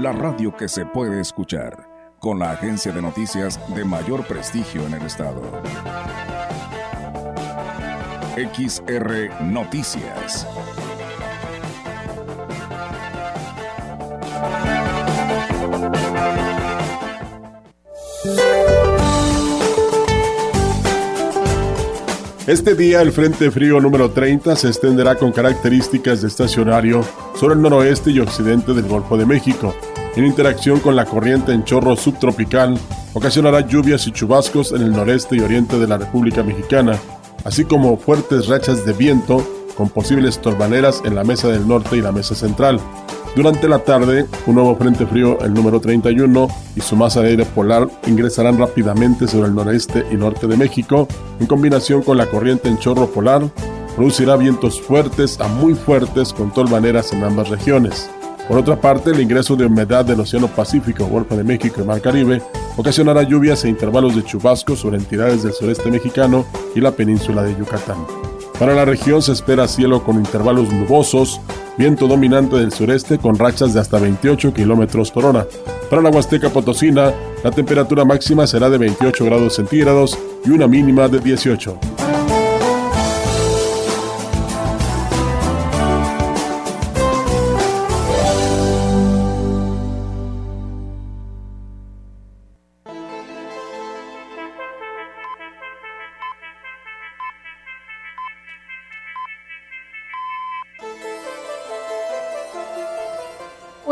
la 0.00 0.12
radio 0.12 0.56
que 0.56 0.66
se 0.66 0.86
puede 0.86 1.20
escuchar, 1.20 2.16
con 2.18 2.38
la 2.38 2.52
agencia 2.52 2.90
de 2.90 3.02
noticias 3.02 3.60
de 3.74 3.84
mayor 3.84 4.26
prestigio 4.26 4.86
en 4.86 4.94
el 4.94 5.02
estado. 5.02 5.42
XR 8.34 9.42
Noticias. 9.42 10.46
Este 22.46 22.74
día 22.74 23.02
el 23.02 23.12
Frente 23.12 23.50
Frío 23.50 23.80
número 23.80 24.10
30 24.10 24.56
se 24.56 24.68
extenderá 24.68 25.14
con 25.16 25.30
características 25.30 26.22
de 26.22 26.28
estacionario 26.28 27.04
sobre 27.34 27.54
el 27.54 27.62
noroeste 27.62 28.10
y 28.10 28.18
occidente 28.18 28.72
del 28.72 28.88
Golfo 28.88 29.16
de 29.18 29.26
México. 29.26 29.74
En 30.16 30.26
interacción 30.26 30.80
con 30.80 30.96
la 30.96 31.04
corriente 31.04 31.52
en 31.52 31.64
chorro 31.64 31.94
subtropical, 31.94 32.76
ocasionará 33.14 33.60
lluvias 33.60 34.06
y 34.08 34.12
chubascos 34.12 34.72
en 34.72 34.82
el 34.82 34.92
noreste 34.92 35.36
y 35.36 35.40
oriente 35.40 35.78
de 35.78 35.86
la 35.86 35.98
República 35.98 36.42
Mexicana, 36.42 36.98
así 37.44 37.64
como 37.64 37.96
fuertes 37.96 38.48
rachas 38.48 38.84
de 38.84 38.92
viento 38.92 39.46
con 39.76 39.88
posibles 39.88 40.40
torbaneras 40.40 41.00
en 41.04 41.14
la 41.14 41.24
mesa 41.24 41.48
del 41.48 41.66
norte 41.66 41.96
y 41.96 42.02
la 42.02 42.12
mesa 42.12 42.34
central. 42.34 42.80
Durante 43.36 43.68
la 43.68 43.78
tarde, 43.78 44.26
un 44.46 44.56
nuevo 44.56 44.74
frente 44.74 45.06
frío, 45.06 45.38
el 45.40 45.54
número 45.54 45.80
31, 45.80 46.48
y 46.74 46.80
su 46.80 46.96
masa 46.96 47.22
de 47.22 47.28
aire 47.28 47.44
polar 47.44 47.88
ingresarán 48.08 48.58
rápidamente 48.58 49.28
sobre 49.28 49.46
el 49.46 49.54
noreste 49.54 50.04
y 50.10 50.16
norte 50.16 50.48
de 50.48 50.56
México, 50.56 51.06
en 51.38 51.46
combinación 51.46 52.02
con 52.02 52.18
la 52.18 52.26
corriente 52.26 52.68
en 52.68 52.78
chorro 52.78 53.06
polar, 53.06 53.48
producirá 53.94 54.36
vientos 54.36 54.80
fuertes 54.80 55.40
a 55.40 55.46
muy 55.46 55.74
fuertes 55.74 56.32
con 56.32 56.52
tolvaneras 56.52 57.12
en 57.12 57.22
ambas 57.22 57.48
regiones. 57.48 58.10
Por 58.48 58.58
otra 58.58 58.80
parte, 58.80 59.10
el 59.10 59.20
ingreso 59.20 59.56
de 59.56 59.66
humedad 59.66 60.04
del 60.04 60.20
Océano 60.20 60.48
Pacífico, 60.48 61.06
Golfo 61.06 61.36
de 61.36 61.44
México 61.44 61.80
y 61.80 61.84
Mar 61.84 62.00
Caribe 62.00 62.42
ocasionará 62.76 63.22
lluvias 63.22 63.64
e 63.64 63.68
intervalos 63.68 64.16
de 64.16 64.24
chubascos 64.24 64.80
sobre 64.80 64.96
entidades 64.96 65.42
del 65.42 65.52
sureste 65.52 65.90
mexicano 65.90 66.46
y 66.74 66.80
la 66.80 66.92
península 66.92 67.42
de 67.42 67.56
Yucatán. 67.56 67.98
Para 68.58 68.74
la 68.74 68.84
región 68.84 69.22
se 69.22 69.32
espera 69.32 69.66
cielo 69.68 70.04
con 70.04 70.16
intervalos 70.16 70.70
nubosos, 70.70 71.40
viento 71.78 72.06
dominante 72.06 72.56
del 72.56 72.72
sureste 72.72 73.18
con 73.18 73.38
rachas 73.38 73.72
de 73.72 73.80
hasta 73.80 73.98
28 73.98 74.52
km 74.52 75.10
por 75.12 75.24
hora. 75.24 75.46
Para 75.88 76.02
la 76.02 76.10
Huasteca 76.10 76.50
Potosina, 76.50 77.12
la 77.42 77.50
temperatura 77.50 78.04
máxima 78.04 78.46
será 78.46 78.68
de 78.68 78.76
28 78.76 79.24
grados 79.24 79.54
centígrados 79.54 80.18
y 80.44 80.50
una 80.50 80.66
mínima 80.66 81.08
de 81.08 81.20
18. 81.20 82.09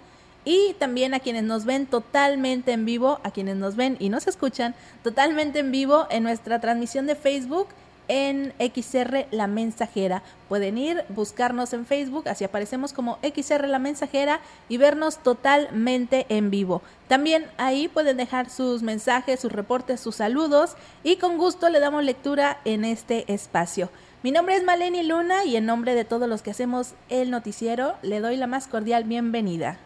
y 0.45 0.75
también 0.81 1.15
a 1.15 1.21
quienes 1.21 1.45
nos 1.45 1.67
ven 1.67 1.87
totalmente 1.87 2.73
en 2.73 2.85
vivo, 2.85 3.21
a 3.23 3.31
quienes 3.31 3.55
nos 3.55 3.77
ven 3.77 3.97
y 4.01 4.09
nos 4.09 4.27
escuchan 4.27 4.75
totalmente 5.05 5.61
en 5.61 5.71
vivo 5.71 6.09
en 6.11 6.25
nuestra 6.25 6.61
transmisión 6.61 7.07
de 7.07 7.15
Facebook 7.15 7.69
en 8.09 8.53
XR 8.59 9.27
La 9.31 9.47
Mensajera. 9.47 10.23
Pueden 10.49 10.79
ir, 10.79 11.05
buscarnos 11.09 11.73
en 11.73 11.87
Facebook, 11.87 12.29
así 12.29 12.45
aparecemos 12.45 12.93
como 12.93 13.19
XR 13.23 13.67
La 13.69 13.79
Mensajera 13.79 14.41
y 14.69 14.77
vernos 14.77 15.19
totalmente 15.19 16.27
en 16.29 16.51
vivo. 16.51 16.83
También 17.09 17.47
ahí 17.57 17.89
pueden 17.89 18.17
dejar 18.17 18.51
sus 18.51 18.83
mensajes, 18.83 19.41
sus 19.41 19.53
reportes, 19.53 20.01
sus 20.01 20.17
saludos 20.17 20.77
y 21.03 21.17
con 21.17 21.39
gusto 21.39 21.69
le 21.69 21.81
damos 21.81 22.05
lectura 22.05 22.59
en 22.65 22.85
este 22.85 23.33
espacio. 23.33 23.91
Mi 24.23 24.33
nombre 24.33 24.57
es 24.57 24.65
Maleni 24.65 25.03
Luna 25.03 25.45
y 25.45 25.57
en 25.57 25.67
nombre 25.67 25.95
de 25.95 26.05
todos 26.05 26.29
los 26.29 26.43
que 26.43 26.51
hacemos 26.51 26.95
el 27.09 27.31
noticiero 27.31 27.95
le 28.03 28.21
doy 28.21 28.37
la 28.37 28.47
más 28.47 28.67
cordial 28.67 29.05
bienvenida. 29.05 29.79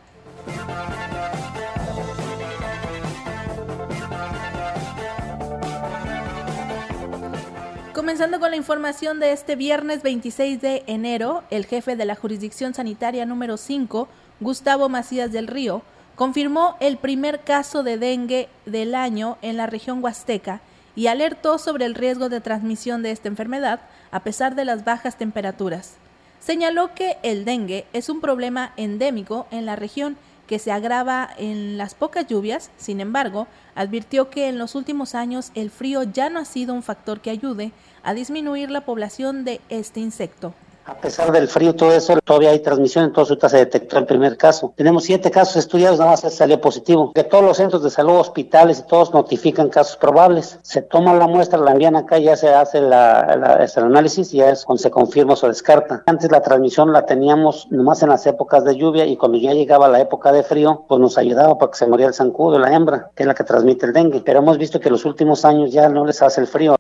Comenzando 8.11 8.41
con 8.41 8.51
la 8.51 8.57
información 8.57 9.21
de 9.21 9.31
este 9.31 9.55
viernes 9.55 10.03
26 10.03 10.61
de 10.61 10.83
enero, 10.89 11.45
el 11.49 11.65
jefe 11.65 11.95
de 11.95 12.05
la 12.05 12.17
jurisdicción 12.17 12.75
sanitaria 12.75 13.25
número 13.25 13.57
5, 13.57 14.09
Gustavo 14.41 14.89
Macías 14.89 15.31
del 15.31 15.47
Río, 15.47 15.83
confirmó 16.17 16.77
el 16.81 16.97
primer 16.97 17.45
caso 17.45 17.85
de 17.85 17.99
dengue 17.99 18.49
del 18.67 18.97
año 18.97 19.39
en 19.43 19.57
la 19.57 19.69
región 19.69 20.03
huasteca 20.03 20.61
y 20.97 21.07
alertó 21.07 21.57
sobre 21.59 21.85
el 21.85 21.95
riesgo 21.95 22.29
de 22.29 22.41
transmisión 22.41 23.05
de 23.05 23.13
esta 23.13 23.29
enfermedad 23.29 23.79
a 24.11 24.25
pesar 24.25 24.57
de 24.57 24.65
las 24.65 24.85
bajas 24.85 25.17
temperaturas. 25.17 25.95
Señaló 26.41 26.97
que 26.97 27.17
el 27.23 27.45
dengue 27.45 27.87
es 27.93 28.09
un 28.09 28.21
problema 28.21 28.73
endémico 28.77 29.47
en 29.53 29.67
la 29.67 29.77
región 29.77 30.17
que 30.49 30.59
se 30.59 30.73
agrava 30.73 31.31
en 31.39 31.79
las 31.79 31.95
pocas 31.95 32.27
lluvias, 32.27 32.73
sin 32.77 33.01
embargo, 33.01 33.47
advirtió 33.77 34.31
que 34.31 34.49
en 34.49 34.59
los 34.59 34.75
últimos 34.75 35.15
años 35.15 35.53
el 35.55 35.71
frío 35.71 36.03
ya 36.03 36.29
no 36.29 36.41
ha 36.41 36.45
sido 36.45 36.75
un 36.75 36.83
factor 36.83 37.21
que 37.21 37.31
ayude 37.31 37.71
a 38.03 38.15
disminuir 38.15 38.71
la 38.71 38.83
población 38.83 39.45
de 39.45 39.61
este 39.69 40.01
insecto. 40.01 40.53
A 40.91 40.95
pesar 40.95 41.31
del 41.31 41.47
frío, 41.47 41.77
todo 41.77 41.93
eso, 41.93 42.19
todavía 42.25 42.51
hay 42.51 42.59
transmisión, 42.59 43.05
entonces 43.05 43.31
ahorita 43.31 43.49
se 43.49 43.59
detectó 43.59 43.99
el 43.99 44.07
primer 44.07 44.37
caso. 44.37 44.73
Tenemos 44.77 45.05
siete 45.05 45.31
casos 45.31 45.57
estudiados, 45.57 46.01
nada 46.01 46.11
más 46.11 46.35
salió 46.35 46.61
positivo. 46.61 47.13
Que 47.13 47.23
todos 47.23 47.45
los 47.45 47.59
centros 47.59 47.85
de 47.85 47.91
salud, 47.91 48.17
hospitales 48.17 48.81
y 48.81 48.89
todos 48.89 49.15
notifican 49.15 49.69
casos 49.69 49.97
probables. 49.97 50.59
Se 50.63 50.83
toma 50.83 51.15
la 51.15 51.29
muestra, 51.29 51.61
la 51.61 51.73
envían 51.73 51.95
acá, 51.95 52.19
ya 52.19 52.35
se 52.35 52.49
hace 52.49 52.81
la, 52.81 53.59
el 53.63 53.85
análisis 53.85 54.35
y 54.35 54.39
ya 54.39 54.51
es 54.51 54.65
cuando 54.65 54.83
se 54.83 54.91
confirma 54.91 55.35
o 55.35 55.37
se 55.37 55.47
descarta. 55.47 56.03
Antes 56.07 56.33
la 56.33 56.43
transmisión 56.43 56.93
la 56.93 57.07
teníamos 57.07 57.69
nomás 57.71 58.03
en 58.03 58.09
las 58.09 58.27
épocas 58.27 58.65
de 58.65 58.77
lluvia 58.77 59.07
y 59.07 59.17
cuando 59.17 59.39
ya 59.39 59.53
llegaba 59.53 59.87
la 59.87 60.01
época 60.01 60.33
de 60.33 60.43
frío, 60.43 60.87
pues 60.89 61.01
nos 61.01 61.19
ayudaba 61.19 61.57
para 61.57 61.71
que 61.71 61.79
se 61.79 61.87
moría 61.87 62.09
el 62.09 62.15
zancudo, 62.15 62.59
la 62.59 62.75
hembra, 62.75 63.11
que 63.15 63.23
es 63.23 63.27
la 63.29 63.35
que 63.35 63.45
transmite 63.45 63.87
el 63.87 63.93
dengue. 63.93 64.23
Pero 64.25 64.41
hemos 64.41 64.59
visto 64.59 64.81
que 64.81 64.91
los 64.91 65.05
últimos 65.05 65.45
años 65.45 65.71
ya 65.71 65.89
no 65.89 66.05
les 66.05 66.21
hace 66.21 66.41
el 66.41 66.49
frío. 66.49 66.75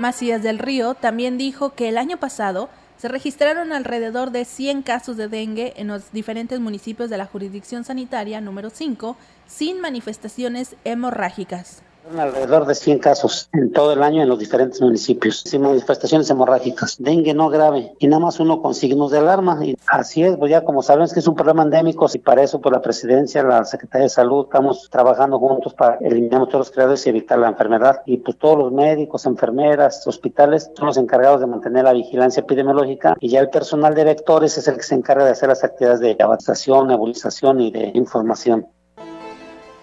Macías 0.00 0.42
del 0.42 0.58
Río 0.58 0.94
también 0.94 1.36
dijo 1.36 1.74
que 1.74 1.90
el 1.90 1.98
año 1.98 2.16
pasado 2.16 2.70
se 2.96 3.08
registraron 3.08 3.70
alrededor 3.70 4.30
de 4.30 4.46
100 4.46 4.80
casos 4.80 5.18
de 5.18 5.28
dengue 5.28 5.74
en 5.76 5.88
los 5.88 6.10
diferentes 6.10 6.58
municipios 6.58 7.10
de 7.10 7.18
la 7.18 7.26
jurisdicción 7.26 7.84
sanitaria 7.84 8.40
número 8.40 8.70
5 8.70 9.18
sin 9.46 9.78
manifestaciones 9.82 10.74
hemorrágicas. 10.84 11.82
Alrededor 12.18 12.66
de 12.66 12.74
100 12.74 12.98
casos 12.98 13.48
en 13.52 13.72
todo 13.72 13.92
el 13.92 14.02
año 14.02 14.22
en 14.22 14.28
los 14.28 14.38
diferentes 14.38 14.80
municipios. 14.80 15.40
Sin 15.46 15.62
manifestaciones 15.62 16.28
hemorrágicas. 16.28 16.96
Dengue 16.98 17.34
no 17.34 17.48
grave 17.48 17.94
y 17.98 18.08
nada 18.08 18.20
más 18.20 18.40
uno 18.40 18.60
con 18.60 18.74
signos 18.74 19.12
de 19.12 19.18
alarma. 19.18 19.64
Y 19.64 19.76
así 19.86 20.24
es, 20.24 20.36
pues 20.36 20.50
ya 20.50 20.64
como 20.64 20.82
sabemos 20.82 21.12
que 21.12 21.20
es 21.20 21.26
un 21.28 21.36
problema 21.36 21.62
endémico 21.62 22.06
y 22.12 22.18
para 22.18 22.42
eso 22.42 22.58
por 22.58 22.72
pues, 22.72 22.78
la 22.78 22.82
presidencia, 22.82 23.42
la 23.42 23.64
Secretaría 23.64 24.04
de 24.04 24.10
Salud, 24.10 24.46
estamos 24.46 24.88
trabajando 24.90 25.38
juntos 25.38 25.74
para 25.74 25.96
eliminar 25.96 26.46
todos 26.46 26.66
los 26.66 26.70
creadores 26.70 27.06
y 27.06 27.10
evitar 27.10 27.38
la 27.38 27.48
enfermedad. 27.48 28.02
Y 28.06 28.18
pues 28.18 28.36
todos 28.38 28.58
los 28.58 28.72
médicos, 28.72 29.26
enfermeras, 29.26 30.06
hospitales 30.06 30.70
son 30.74 30.86
los 30.86 30.96
encargados 30.96 31.40
de 31.40 31.46
mantener 31.46 31.84
la 31.84 31.92
vigilancia 31.92 32.40
epidemiológica 32.40 33.16
y 33.20 33.28
ya 33.28 33.40
el 33.40 33.50
personal 33.50 33.94
de 33.94 34.04
vectores 34.04 34.58
es 34.58 34.66
el 34.66 34.76
que 34.76 34.82
se 34.82 34.94
encarga 34.94 35.24
de 35.24 35.30
hacer 35.30 35.48
las 35.48 35.62
actividades 35.62 36.00
de 36.00 36.16
avanzación, 36.18 36.88
nebulización 36.88 37.60
y 37.60 37.70
de 37.70 37.92
información. 37.94 38.66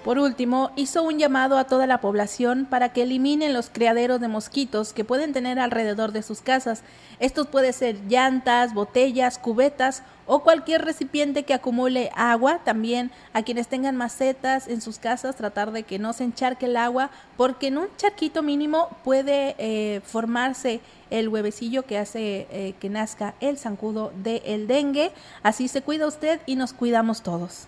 Por 0.07 0.19
último, 0.19 0.71
hizo 0.77 1.03
un 1.03 1.19
llamado 1.19 1.57
a 1.57 1.65
toda 1.65 1.85
la 1.85 1.99
población 1.99 2.65
para 2.69 2.93
que 2.93 3.01
eliminen 3.01 3.51
los 3.51 3.69
criaderos 3.69 4.21
de 4.21 4.29
mosquitos 4.29 4.93
que 4.93 5.03
pueden 5.03 5.33
tener 5.33 5.59
alrededor 5.59 6.13
de 6.13 6.23
sus 6.23 6.39
casas. 6.39 6.81
Estos 7.19 7.47
pueden 7.47 7.73
ser 7.73 7.97
llantas, 8.07 8.73
botellas, 8.73 9.37
cubetas 9.37 10.03
o 10.25 10.43
cualquier 10.43 10.85
recipiente 10.85 11.43
que 11.43 11.53
acumule 11.53 12.09
agua. 12.15 12.59
También 12.63 13.11
a 13.33 13.43
quienes 13.43 13.67
tengan 13.67 13.97
macetas 13.97 14.69
en 14.69 14.79
sus 14.79 14.97
casas, 14.97 15.35
tratar 15.35 15.73
de 15.73 15.83
que 15.83 15.99
no 15.99 16.13
se 16.13 16.23
encharque 16.23 16.67
el 16.67 16.77
agua, 16.77 17.09
porque 17.35 17.67
en 17.67 17.77
un 17.77 17.89
charquito 17.97 18.41
mínimo 18.41 18.87
puede 19.03 19.55
eh, 19.57 19.99
formarse 20.05 20.79
el 21.09 21.27
huevecillo 21.27 21.83
que 21.83 21.97
hace 21.97 22.47
eh, 22.49 22.75
que 22.79 22.87
nazca 22.89 23.33
el 23.41 23.57
zancudo 23.57 24.13
del 24.23 24.67
dengue. 24.67 25.11
Así 25.43 25.67
se 25.67 25.81
cuida 25.81 26.07
usted 26.07 26.39
y 26.45 26.55
nos 26.55 26.71
cuidamos 26.71 27.23
todos. 27.23 27.67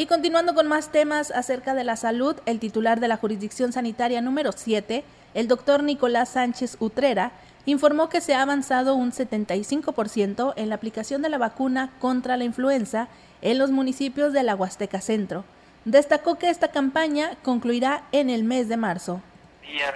Y 0.00 0.06
continuando 0.06 0.54
con 0.54 0.66
más 0.66 0.88
temas 0.88 1.30
acerca 1.30 1.74
de 1.74 1.84
la 1.84 1.94
salud, 1.94 2.34
el 2.46 2.58
titular 2.58 3.00
de 3.00 3.08
la 3.08 3.18
jurisdicción 3.18 3.70
sanitaria 3.70 4.22
número 4.22 4.50
7, 4.50 5.04
el 5.34 5.46
doctor 5.46 5.82
Nicolás 5.82 6.30
Sánchez 6.30 6.78
Utrera, 6.80 7.32
informó 7.66 8.08
que 8.08 8.22
se 8.22 8.32
ha 8.32 8.40
avanzado 8.40 8.94
un 8.94 9.12
75% 9.12 10.54
en 10.56 10.70
la 10.70 10.76
aplicación 10.76 11.20
de 11.20 11.28
la 11.28 11.36
vacuna 11.36 11.92
contra 11.98 12.38
la 12.38 12.44
influenza 12.44 13.08
en 13.42 13.58
los 13.58 13.72
municipios 13.72 14.32
de 14.32 14.42
la 14.42 14.54
Huasteca 14.54 15.02
Centro. 15.02 15.44
Destacó 15.84 16.36
que 16.36 16.48
esta 16.48 16.68
campaña 16.68 17.32
concluirá 17.42 18.04
en 18.10 18.30
el 18.30 18.42
mes 18.42 18.70
de 18.70 18.78
marzo 18.78 19.20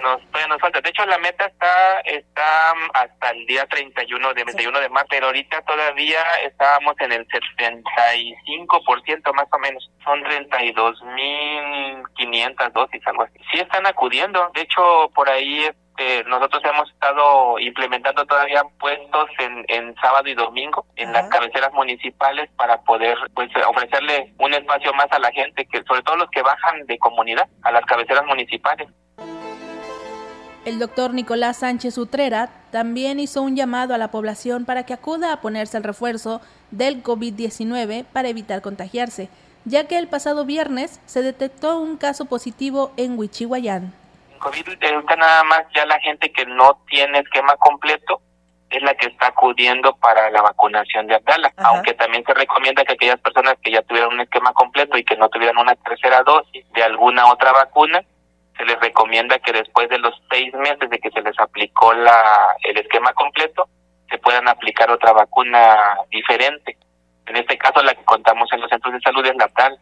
nos, 0.01 0.21
todavía 0.31 0.47
nos 0.47 0.61
falta. 0.61 0.79
De 0.81 0.89
hecho, 0.89 1.05
la 1.05 1.17
meta 1.17 1.45
está 1.45 1.99
está 2.01 2.73
mm, 2.75 2.89
hasta 2.93 3.29
el 3.31 3.45
día 3.45 3.65
31 3.65 4.33
de 4.33 4.43
31 4.43 4.79
de 4.79 4.89
marzo, 4.89 5.07
pero 5.09 5.25
ahorita 5.27 5.61
todavía 5.61 6.21
estábamos 6.43 6.95
en 6.99 7.11
el 7.11 7.27
75% 7.27 9.33
más 9.33 9.47
o 9.51 9.59
menos. 9.59 9.91
Son 10.03 10.23
32.500 10.23 12.71
dosis, 12.71 13.05
algo 13.07 13.23
así. 13.23 13.39
Sí 13.51 13.59
están 13.59 13.85
acudiendo. 13.87 14.49
De 14.53 14.61
hecho, 14.61 15.11
por 15.13 15.29
ahí 15.29 15.69
este, 15.97 16.25
nosotros 16.25 16.61
hemos 16.65 16.91
estado 16.91 17.57
implementando 17.59 18.25
todavía 18.25 18.63
puestos 18.79 19.29
en, 19.39 19.63
en 19.69 19.95
sábado 19.95 20.27
y 20.27 20.33
domingo 20.33 20.85
en 20.97 21.13
las 21.13 21.29
cabeceras 21.29 21.71
municipales 21.71 22.49
para 22.57 22.81
poder 22.81 23.17
pues 23.33 23.49
ofrecerle 23.65 24.33
un 24.39 24.53
espacio 24.53 24.93
más 24.93 25.07
a 25.11 25.19
la 25.19 25.31
gente 25.31 25.65
que 25.65 25.81
sobre 25.83 26.01
todo 26.01 26.17
los 26.17 26.29
que 26.31 26.41
bajan 26.41 26.85
de 26.85 26.97
comunidad 26.97 27.47
a 27.63 27.71
las 27.71 27.85
cabeceras 27.85 28.25
municipales 28.25 28.89
el 30.65 30.79
doctor 30.79 31.13
Nicolás 31.13 31.57
Sánchez 31.57 31.97
Utrera 31.99 32.49
también 32.71 33.19
hizo 33.19 33.41
un 33.43 33.55
llamado 33.55 33.93
a 33.93 33.99
la 33.99 34.09
población 34.09 34.65
para 34.65 34.83
que 34.83 34.93
acuda 34.93 35.31
a 35.31 35.39
ponerse 35.39 35.77
el 35.77 35.83
refuerzo 35.83 36.41
del 36.71 37.03
COVID-19 37.03 38.05
para 38.05 38.29
evitar 38.29 38.61
contagiarse, 38.61 39.29
ya 39.63 39.87
que 39.87 39.97
el 39.97 40.07
pasado 40.07 40.43
viernes 40.43 40.99
se 41.05 41.21
detectó 41.21 41.79
un 41.79 41.97
caso 41.97 42.25
positivo 42.25 42.91
en 42.97 43.17
Huichihuayán. 43.17 43.93
COVID 44.39 44.67
está 44.81 45.15
nada 45.15 45.43
más 45.43 45.61
ya 45.75 45.85
la 45.85 45.99
gente 45.99 46.31
que 46.31 46.45
no 46.45 46.79
tiene 46.89 47.19
esquema 47.19 47.55
completo 47.57 48.21
es 48.71 48.81
la 48.81 48.95
que 48.95 49.07
está 49.07 49.27
acudiendo 49.27 49.95
para 49.97 50.31
la 50.31 50.41
vacunación 50.41 51.05
de 51.07 51.15
Abdala, 51.15 51.53
aunque 51.57 51.93
también 51.93 52.23
se 52.25 52.33
recomienda 52.33 52.83
que 52.83 52.93
aquellas 52.93 53.19
personas 53.19 53.55
que 53.61 53.71
ya 53.71 53.83
tuvieron 53.83 54.15
un 54.15 54.21
esquema 54.21 54.51
completo 54.53 54.97
y 54.97 55.03
que 55.03 55.15
no 55.15 55.29
tuvieran 55.29 55.57
una 55.57 55.75
tercera 55.75 56.23
dosis 56.23 56.65
de 56.73 56.83
alguna 56.83 57.31
otra 57.31 57.53
vacuna, 57.53 58.03
se 58.57 58.65
les 58.65 58.79
recomienda 58.79 59.39
que 59.39 59.51
después 59.51 59.89
de 59.89 59.99
los 59.99 60.13
seis 60.29 60.53
meses 60.53 60.89
de 60.89 60.99
que 60.99 61.11
se 61.11 61.21
les 61.21 61.37
aplicó 61.39 61.93
la, 61.93 62.55
el 62.63 62.77
esquema 62.77 63.13
completo, 63.13 63.67
se 64.09 64.17
puedan 64.17 64.47
aplicar 64.47 64.89
otra 64.91 65.13
vacuna 65.13 65.97
diferente. 66.09 66.77
En 67.25 67.35
este 67.37 67.57
caso, 67.57 67.81
la 67.81 67.95
que 67.95 68.03
contamos 68.05 68.47
en 68.53 68.61
los 68.61 68.69
centros 68.69 68.93
de 68.93 69.01
salud 69.01 69.25
es 69.25 69.35
la 69.35 69.47
tal. 69.49 69.79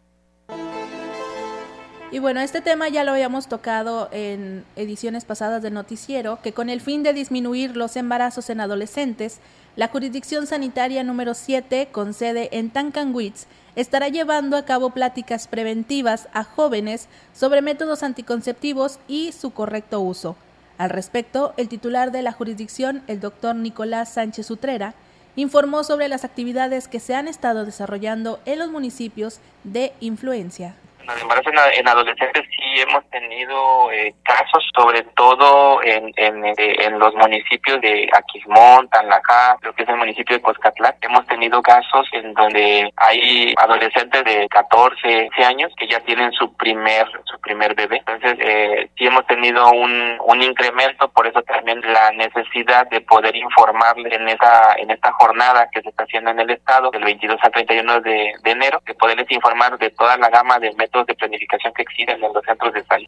Y 2.11 2.19
bueno, 2.19 2.41
este 2.41 2.61
tema 2.61 2.89
ya 2.89 3.03
lo 3.03 3.11
habíamos 3.11 3.49
tocado 3.49 4.07
en 4.11 4.65
ediciones 4.75 5.25
pasadas 5.25 5.63
del 5.63 5.73
noticiero, 5.73 6.39
que 6.43 6.53
con 6.53 6.69
el 6.69 6.79
fin 6.79 7.01
de 7.01 7.11
disminuir 7.11 7.75
los 7.75 7.95
embarazos 7.95 8.51
en 8.51 8.61
adolescentes, 8.61 9.41
la 9.75 9.87
jurisdicción 9.87 10.45
sanitaria 10.45 11.03
número 11.03 11.33
7, 11.33 11.89
con 11.91 12.13
sede 12.13 12.49
en 12.51 12.69
Tancanwitz, 12.69 13.47
estará 13.75 14.09
llevando 14.09 14.57
a 14.57 14.65
cabo 14.65 14.91
pláticas 14.91 15.47
preventivas 15.47 16.27
a 16.33 16.43
jóvenes 16.43 17.07
sobre 17.33 17.61
métodos 17.61 18.03
anticonceptivos 18.03 18.99
y 19.07 19.31
su 19.31 19.51
correcto 19.51 19.99
uso. 19.99 20.35
Al 20.77 20.89
respecto, 20.89 21.53
el 21.57 21.69
titular 21.69 22.11
de 22.11 22.21
la 22.21 22.31
jurisdicción, 22.31 23.03
el 23.07 23.19
doctor 23.19 23.55
Nicolás 23.55 24.13
Sánchez 24.13 24.49
Utrera, 24.51 24.95
informó 25.35 25.83
sobre 25.83 26.07
las 26.07 26.23
actividades 26.23 26.87
que 26.87 26.99
se 26.99 27.15
han 27.15 27.27
estado 27.27 27.65
desarrollando 27.65 28.39
en 28.45 28.59
los 28.59 28.69
municipios 28.69 29.39
de 29.63 29.93
influencia 29.99 30.75
en, 31.05 31.87
adolescentes 31.87 32.43
sí 32.49 32.81
hemos 32.81 33.07
tenido 33.09 33.91
eh, 33.91 34.13
casos, 34.23 34.63
sobre 34.75 35.03
todo 35.15 35.83
en, 35.83 36.11
en, 36.15 36.45
eh, 36.45 36.89
los 36.97 37.13
municipios 37.15 37.81
de 37.81 38.09
Aquismón, 38.13 38.87
Tanlajá, 38.89 39.57
lo 39.61 39.73
que 39.73 39.83
es 39.83 39.89
el 39.89 39.97
municipio 39.97 40.37
de 40.37 40.41
Coscatlán. 40.41 40.95
Hemos 41.01 41.25
tenido 41.27 41.61
casos 41.61 42.07
en 42.13 42.33
donde 42.33 42.91
hay 42.97 43.53
adolescentes 43.57 44.23
de 44.23 44.47
14, 44.49 45.29
15 45.35 45.43
años 45.43 45.71
que 45.77 45.87
ya 45.87 45.99
tienen 46.01 46.31
su 46.33 46.53
primer 46.55 47.07
su 47.25 47.39
primer 47.41 47.75
bebé. 47.75 47.97
Entonces, 47.97 48.37
eh, 48.39 48.89
sí 48.97 49.05
hemos 49.05 49.25
tenido 49.27 49.69
un, 49.71 50.17
un 50.25 50.41
incremento, 50.41 51.07
por 51.09 51.27
eso 51.27 51.41
también 51.43 51.81
la 51.81 52.11
necesidad 52.11 52.87
de 52.89 53.01
poder 53.01 53.35
informarle 53.35 54.15
en 54.15 54.29
esta, 54.29 54.75
en 54.77 54.91
esta 54.91 55.11
jornada 55.13 55.67
que 55.71 55.81
se 55.81 55.89
está 55.89 56.03
haciendo 56.03 56.31
en 56.31 56.39
el 56.39 56.49
Estado, 56.51 56.91
del 56.91 57.03
22 57.03 57.37
al 57.41 57.51
31 57.51 58.01
de, 58.01 58.33
de 58.43 58.51
enero, 58.51 58.81
de 58.85 58.93
poderles 58.93 59.29
informar 59.31 59.77
de 59.77 59.89
toda 59.91 60.17
la 60.17 60.29
gama 60.29 60.59
de 60.59 60.71
métodos 60.73 60.92
de 61.07 61.15
planificación 61.15 61.73
que 61.73 61.81
existen 61.81 62.23
en 62.23 62.33
los 62.33 62.43
centros 62.45 62.73
de 62.73 62.83
salud. 62.85 63.07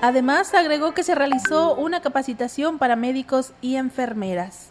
Además, 0.00 0.54
agregó 0.54 0.92
que 0.94 1.02
se 1.02 1.14
realizó 1.14 1.74
una 1.74 2.00
capacitación 2.00 2.78
para 2.78 2.96
médicos 2.96 3.52
y 3.60 3.76
enfermeras 3.76 4.69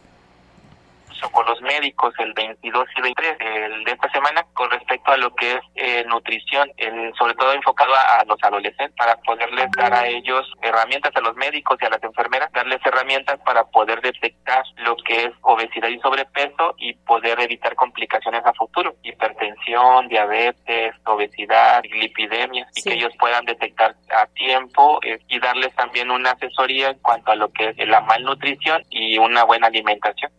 con 1.27 1.45
los 1.45 1.61
médicos 1.61 2.13
el 2.19 2.33
22 2.33 2.85
y 2.95 3.01
23 3.01 3.37
el 3.39 3.83
de 3.83 3.91
esta 3.91 4.09
semana 4.11 4.45
con 4.53 4.69
respecto 4.71 5.11
a 5.11 5.17
lo 5.17 5.33
que 5.35 5.53
es 5.53 5.59
eh, 5.75 6.05
nutrición, 6.07 6.71
sobre 7.17 7.33
todo 7.35 7.53
enfocado 7.53 7.93
a, 7.93 8.23
los 8.25 8.41
adolescentes 8.41 8.95
para 8.97 9.15
poderles 9.17 9.67
dar 9.77 9.93
a 9.93 10.07
ellos 10.07 10.49
herramientas 10.61 11.11
a 11.15 11.21
los 11.21 11.35
médicos 11.35 11.77
y 11.81 11.85
a 11.85 11.89
las 11.89 12.03
enfermeras, 12.03 12.51
darles 12.53 12.79
herramientas 12.85 13.39
para 13.45 13.63
poder 13.65 14.01
detectar 14.01 14.63
lo 14.77 14.95
que 14.97 15.25
es 15.25 15.31
obesidad 15.41 15.89
y 15.89 15.99
sobrepeso 15.99 16.75
y 16.77 16.93
poder 16.93 17.39
evitar 17.39 17.75
complicaciones 17.75 18.45
a 18.45 18.53
futuro, 18.53 18.95
hipertensión, 19.03 20.07
diabetes, 20.07 20.93
obesidad, 21.05 21.83
lipidemia 21.83 22.67
y 22.75 22.83
que 22.83 22.93
ellos 22.93 23.13
puedan 23.19 23.45
detectar 23.45 23.95
a 24.15 24.25
tiempo 24.27 24.99
eh, 25.03 25.19
y 25.27 25.39
darles 25.39 25.73
también 25.75 26.11
una 26.11 26.31
asesoría 26.31 26.89
en 26.89 26.99
cuanto 26.99 27.31
a 27.31 27.35
lo 27.35 27.51
que 27.51 27.73
es 27.75 27.87
la 27.87 28.01
malnutrición 28.01 28.83
y 28.89 29.17
una 29.17 29.43
buena 29.43 29.67
alimentación. 29.67 30.31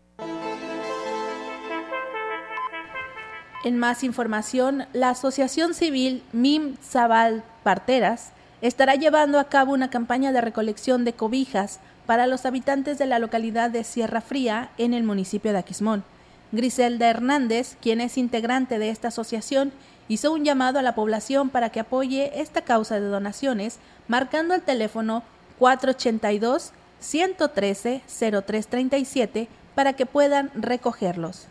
En 3.63 3.77
más 3.77 4.03
información, 4.03 4.87
la 4.91 5.11
Asociación 5.11 5.75
Civil 5.75 6.23
MIM 6.33 6.77
Zabal 6.77 7.43
Parteras 7.61 8.31
estará 8.61 8.95
llevando 8.95 9.39
a 9.39 9.49
cabo 9.49 9.73
una 9.73 9.91
campaña 9.91 10.31
de 10.31 10.41
recolección 10.41 11.05
de 11.05 11.13
cobijas 11.13 11.79
para 12.07 12.25
los 12.25 12.47
habitantes 12.47 12.97
de 12.97 13.05
la 13.05 13.19
localidad 13.19 13.69
de 13.69 13.83
Sierra 13.83 14.21
Fría 14.21 14.71
en 14.79 14.95
el 14.95 15.03
municipio 15.03 15.51
de 15.51 15.59
Aquismón. 15.59 16.03
Griselda 16.51 17.07
Hernández, 17.07 17.77
quien 17.81 18.01
es 18.01 18.17
integrante 18.17 18.79
de 18.79 18.89
esta 18.89 19.09
asociación, 19.09 19.71
hizo 20.07 20.33
un 20.33 20.43
llamado 20.43 20.79
a 20.79 20.81
la 20.81 20.95
población 20.95 21.49
para 21.49 21.69
que 21.69 21.81
apoye 21.81 22.41
esta 22.41 22.63
causa 22.63 22.99
de 22.99 23.05
donaciones 23.05 23.77
marcando 24.07 24.55
el 24.55 24.63
teléfono 24.63 25.21
482 25.59 26.71
113 26.99 28.01
0337 28.07 29.47
para 29.75 29.93
que 29.93 30.07
puedan 30.07 30.49
recogerlos 30.55 31.47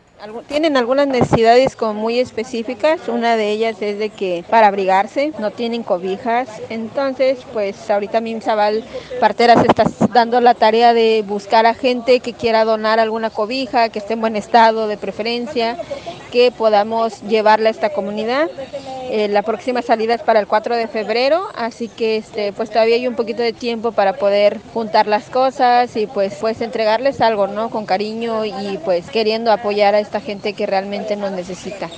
Tienen 0.48 0.76
algunas 0.76 1.06
necesidades 1.06 1.76
como 1.76 1.94
muy 1.94 2.18
específicas, 2.18 3.08
una 3.08 3.36
de 3.36 3.50
ellas 3.52 3.80
es 3.80 3.98
de 3.98 4.10
que 4.10 4.44
para 4.50 4.66
abrigarse 4.66 5.32
no 5.38 5.50
tienen 5.50 5.82
cobijas, 5.82 6.48
entonces 6.68 7.38
pues 7.54 7.90
ahorita 7.90 8.20
Mimsabal 8.20 8.84
Parteras 9.18 9.64
está 9.64 9.84
dando 10.12 10.40
la 10.42 10.52
tarea 10.52 10.92
de 10.92 11.24
buscar 11.26 11.64
a 11.64 11.72
gente 11.72 12.20
que 12.20 12.34
quiera 12.34 12.66
donar 12.66 13.00
alguna 13.00 13.30
cobija, 13.30 13.88
que 13.88 13.98
esté 13.98 14.12
en 14.12 14.20
buen 14.20 14.36
estado 14.36 14.88
de 14.88 14.98
preferencia, 14.98 15.78
que 16.30 16.52
podamos 16.52 17.22
llevarla 17.22 17.68
a 17.68 17.72
esta 17.72 17.90
comunidad. 17.90 18.50
Eh, 19.12 19.26
la 19.26 19.43
próxima 19.43 19.83
salida 19.83 20.14
es 20.14 20.23
para 20.23 20.38
el 20.38 20.47
4 20.47 20.76
de 20.76 20.87
febrero, 20.87 21.49
así 21.57 21.88
que 21.88 22.17
este, 22.17 22.52
pues 22.52 22.71
todavía 22.71 22.95
hay 22.95 23.09
un 23.09 23.17
poquito 23.17 23.43
de 23.43 23.52
tiempo 23.52 23.90
para 23.90 24.12
poder 24.12 24.61
juntar 24.73 25.09
las 25.09 25.29
cosas 25.29 25.97
y 25.97 26.07
pues, 26.07 26.37
pues 26.40 26.61
entregarles 26.61 27.21
algo, 27.21 27.49
¿no? 27.49 27.71
Con 27.71 27.87
cariño 27.87 28.45
y 28.45 28.79
pues 28.85 29.11
queriendo 29.11 29.50
apoyar 29.50 29.97
a 29.97 29.99
esta 29.99 30.21
gente 30.21 30.52
que 30.52 30.64
realmente 30.64 31.17
nos 31.17 31.33
necesita. 31.33 31.90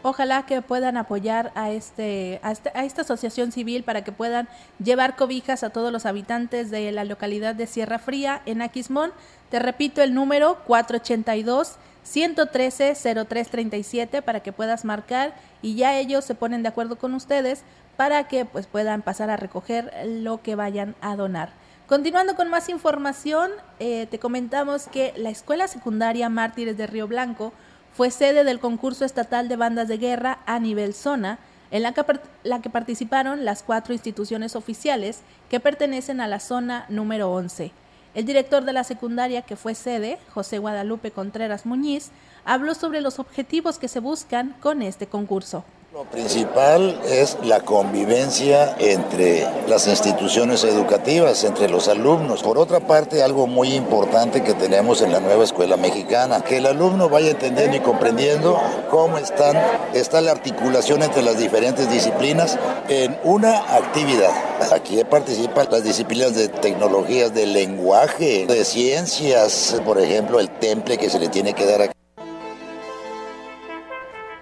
Ojalá 0.00 0.46
que 0.46 0.62
puedan 0.62 0.96
apoyar 0.96 1.52
a, 1.54 1.72
este, 1.72 2.40
a, 2.42 2.52
este, 2.52 2.70
a 2.72 2.86
esta 2.86 3.02
asociación 3.02 3.52
civil 3.52 3.84
para 3.84 4.04
que 4.04 4.12
puedan 4.12 4.48
llevar 4.82 5.14
cobijas 5.14 5.62
a 5.62 5.68
todos 5.68 5.92
los 5.92 6.06
habitantes 6.06 6.70
de 6.70 6.90
la 6.90 7.04
localidad 7.04 7.54
de 7.54 7.66
Sierra 7.66 7.98
Fría 7.98 8.40
en 8.46 8.62
Aquismón. 8.62 9.12
Te 9.50 9.58
repito 9.58 10.00
el 10.00 10.14
número 10.14 10.56
482 10.66 11.74
113-0337 12.14 14.22
para 14.22 14.40
que 14.40 14.52
puedas 14.52 14.84
marcar 14.84 15.34
y 15.62 15.76
ya 15.76 15.96
ellos 15.98 16.24
se 16.24 16.34
ponen 16.34 16.62
de 16.62 16.68
acuerdo 16.68 16.96
con 16.96 17.14
ustedes 17.14 17.62
para 17.96 18.28
que 18.28 18.44
pues 18.44 18.66
puedan 18.66 19.02
pasar 19.02 19.30
a 19.30 19.36
recoger 19.36 19.92
lo 20.06 20.42
que 20.42 20.54
vayan 20.54 20.94
a 21.00 21.16
donar. 21.16 21.50
Continuando 21.86 22.36
con 22.36 22.50
más 22.50 22.68
información, 22.68 23.50
eh, 23.78 24.06
te 24.10 24.18
comentamos 24.18 24.88
que 24.88 25.14
la 25.16 25.30
Escuela 25.30 25.68
Secundaria 25.68 26.28
Mártires 26.28 26.76
de 26.76 26.86
Río 26.86 27.08
Blanco 27.08 27.54
fue 27.94 28.10
sede 28.10 28.44
del 28.44 28.60
concurso 28.60 29.04
estatal 29.04 29.48
de 29.48 29.56
bandas 29.56 29.88
de 29.88 29.96
guerra 29.96 30.40
a 30.46 30.60
nivel 30.60 30.94
zona, 30.94 31.38
en 31.70 31.82
la 31.82 31.94
que, 31.94 32.04
la 32.44 32.60
que 32.60 32.70
participaron 32.70 33.44
las 33.44 33.62
cuatro 33.62 33.94
instituciones 33.94 34.54
oficiales 34.54 35.22
que 35.48 35.60
pertenecen 35.60 36.20
a 36.20 36.28
la 36.28 36.40
zona 36.40 36.84
número 36.88 37.32
11. 37.32 37.72
El 38.18 38.24
director 38.24 38.64
de 38.64 38.72
la 38.72 38.82
secundaria 38.82 39.42
que 39.42 39.54
fue 39.54 39.76
sede, 39.76 40.18
José 40.34 40.58
Guadalupe 40.58 41.12
Contreras 41.12 41.66
Muñiz, 41.66 42.10
habló 42.44 42.74
sobre 42.74 43.00
los 43.00 43.20
objetivos 43.20 43.78
que 43.78 43.86
se 43.86 44.00
buscan 44.00 44.56
con 44.58 44.82
este 44.82 45.06
concurso. 45.06 45.62
Lo 45.90 46.04
principal 46.04 47.00
es 47.06 47.38
la 47.42 47.60
convivencia 47.60 48.76
entre 48.78 49.48
las 49.66 49.88
instituciones 49.88 50.62
educativas, 50.62 51.44
entre 51.44 51.70
los 51.70 51.88
alumnos. 51.88 52.42
Por 52.42 52.58
otra 52.58 52.80
parte, 52.80 53.22
algo 53.22 53.46
muy 53.46 53.72
importante 53.74 54.44
que 54.44 54.52
tenemos 54.52 55.00
en 55.00 55.12
la 55.12 55.20
nueva 55.20 55.44
escuela 55.44 55.78
mexicana, 55.78 56.44
que 56.44 56.58
el 56.58 56.66
alumno 56.66 57.08
vaya 57.08 57.30
entendiendo 57.30 57.78
y 57.78 57.80
comprendiendo 57.80 58.60
cómo 58.90 59.16
están, 59.16 59.56
está 59.94 60.20
la 60.20 60.32
articulación 60.32 61.02
entre 61.02 61.22
las 61.22 61.38
diferentes 61.38 61.90
disciplinas 61.90 62.58
en 62.90 63.18
una 63.24 63.56
actividad. 63.74 64.30
Aquí 64.70 65.02
participan 65.04 65.68
las 65.70 65.84
disciplinas 65.84 66.34
de 66.34 66.48
tecnologías, 66.48 67.32
de 67.32 67.46
lenguaje, 67.46 68.44
de 68.46 68.64
ciencias, 68.66 69.80
por 69.86 69.98
ejemplo, 69.98 70.38
el 70.38 70.50
temple 70.50 70.98
que 70.98 71.08
se 71.08 71.18
le 71.18 71.28
tiene 71.28 71.54
que 71.54 71.64
dar 71.64 71.80
a 71.80 71.97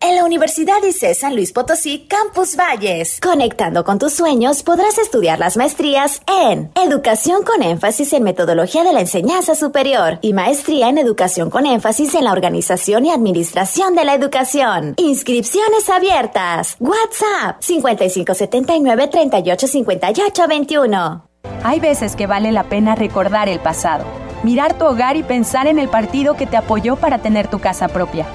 en 0.00 0.16
la 0.16 0.24
Universidad 0.24 0.82
ICE 0.82 1.14
San 1.14 1.34
Luis 1.34 1.52
Potosí, 1.52 2.06
Campus 2.08 2.56
Valles. 2.56 3.20
Conectando 3.20 3.84
con 3.84 3.98
tus 3.98 4.12
sueños, 4.12 4.62
podrás 4.62 4.98
estudiar 4.98 5.38
las 5.38 5.56
maestrías 5.56 6.22
en 6.44 6.70
Educación 6.74 7.42
con 7.42 7.62
énfasis 7.62 8.12
en 8.12 8.22
metodología 8.22 8.84
de 8.84 8.92
la 8.92 9.00
enseñanza 9.00 9.54
superior 9.54 10.18
y 10.22 10.32
maestría 10.32 10.88
en 10.88 10.98
Educación 10.98 11.50
con 11.50 11.66
énfasis 11.66 12.14
en 12.14 12.24
la 12.24 12.32
organización 12.32 13.06
y 13.06 13.10
administración 13.10 13.94
de 13.94 14.04
la 14.04 14.14
educación. 14.14 14.94
Inscripciones 14.96 15.88
abiertas. 15.88 16.76
WhatsApp 16.78 17.60
5579 17.60 19.08
385821. 19.08 21.24
Hay 21.64 21.80
veces 21.80 22.14
que 22.14 22.26
vale 22.26 22.52
la 22.52 22.64
pena 22.64 22.94
recordar 22.94 23.48
el 23.48 23.58
pasado, 23.58 24.04
mirar 24.42 24.78
tu 24.78 24.84
hogar 24.84 25.16
y 25.16 25.22
pensar 25.22 25.66
en 25.66 25.78
el 25.78 25.88
partido 25.88 26.36
que 26.36 26.46
te 26.46 26.56
apoyó 26.56 26.96
para 26.96 27.18
tener 27.18 27.48
tu 27.48 27.58
casa 27.58 27.88
propia 27.88 28.26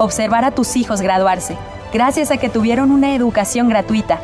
observar 0.00 0.46
a 0.46 0.50
tus 0.50 0.76
hijos 0.76 1.02
graduarse, 1.02 1.56
gracias 1.92 2.30
a 2.30 2.38
que 2.38 2.48
tuvieron 2.48 2.90
una 2.90 3.14
educación 3.14 3.68
gratuita, 3.68 4.18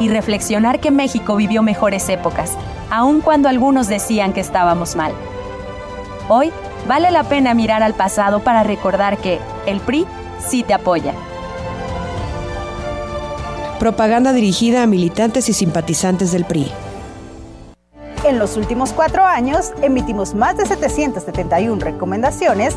y 0.00 0.08
reflexionar 0.08 0.80
que 0.80 0.90
México 0.90 1.36
vivió 1.36 1.62
mejores 1.62 2.08
épocas, 2.08 2.52
aun 2.90 3.20
cuando 3.20 3.48
algunos 3.48 3.88
decían 3.88 4.32
que 4.32 4.40
estábamos 4.40 4.96
mal. 4.96 5.12
Hoy 6.28 6.50
vale 6.88 7.10
la 7.10 7.24
pena 7.24 7.52
mirar 7.52 7.82
al 7.82 7.94
pasado 7.94 8.40
para 8.40 8.62
recordar 8.62 9.18
que 9.18 9.38
el 9.66 9.80
PRI 9.80 10.06
sí 10.44 10.62
te 10.62 10.72
apoya. 10.72 11.12
Propaganda 13.78 14.32
dirigida 14.32 14.82
a 14.82 14.86
militantes 14.86 15.48
y 15.50 15.52
simpatizantes 15.52 16.32
del 16.32 16.46
PRI. 16.46 16.70
En 18.24 18.38
los 18.38 18.56
últimos 18.56 18.92
cuatro 18.92 19.24
años 19.26 19.72
emitimos 19.82 20.34
más 20.34 20.56
de 20.56 20.64
771 20.64 21.84
recomendaciones 21.84 22.76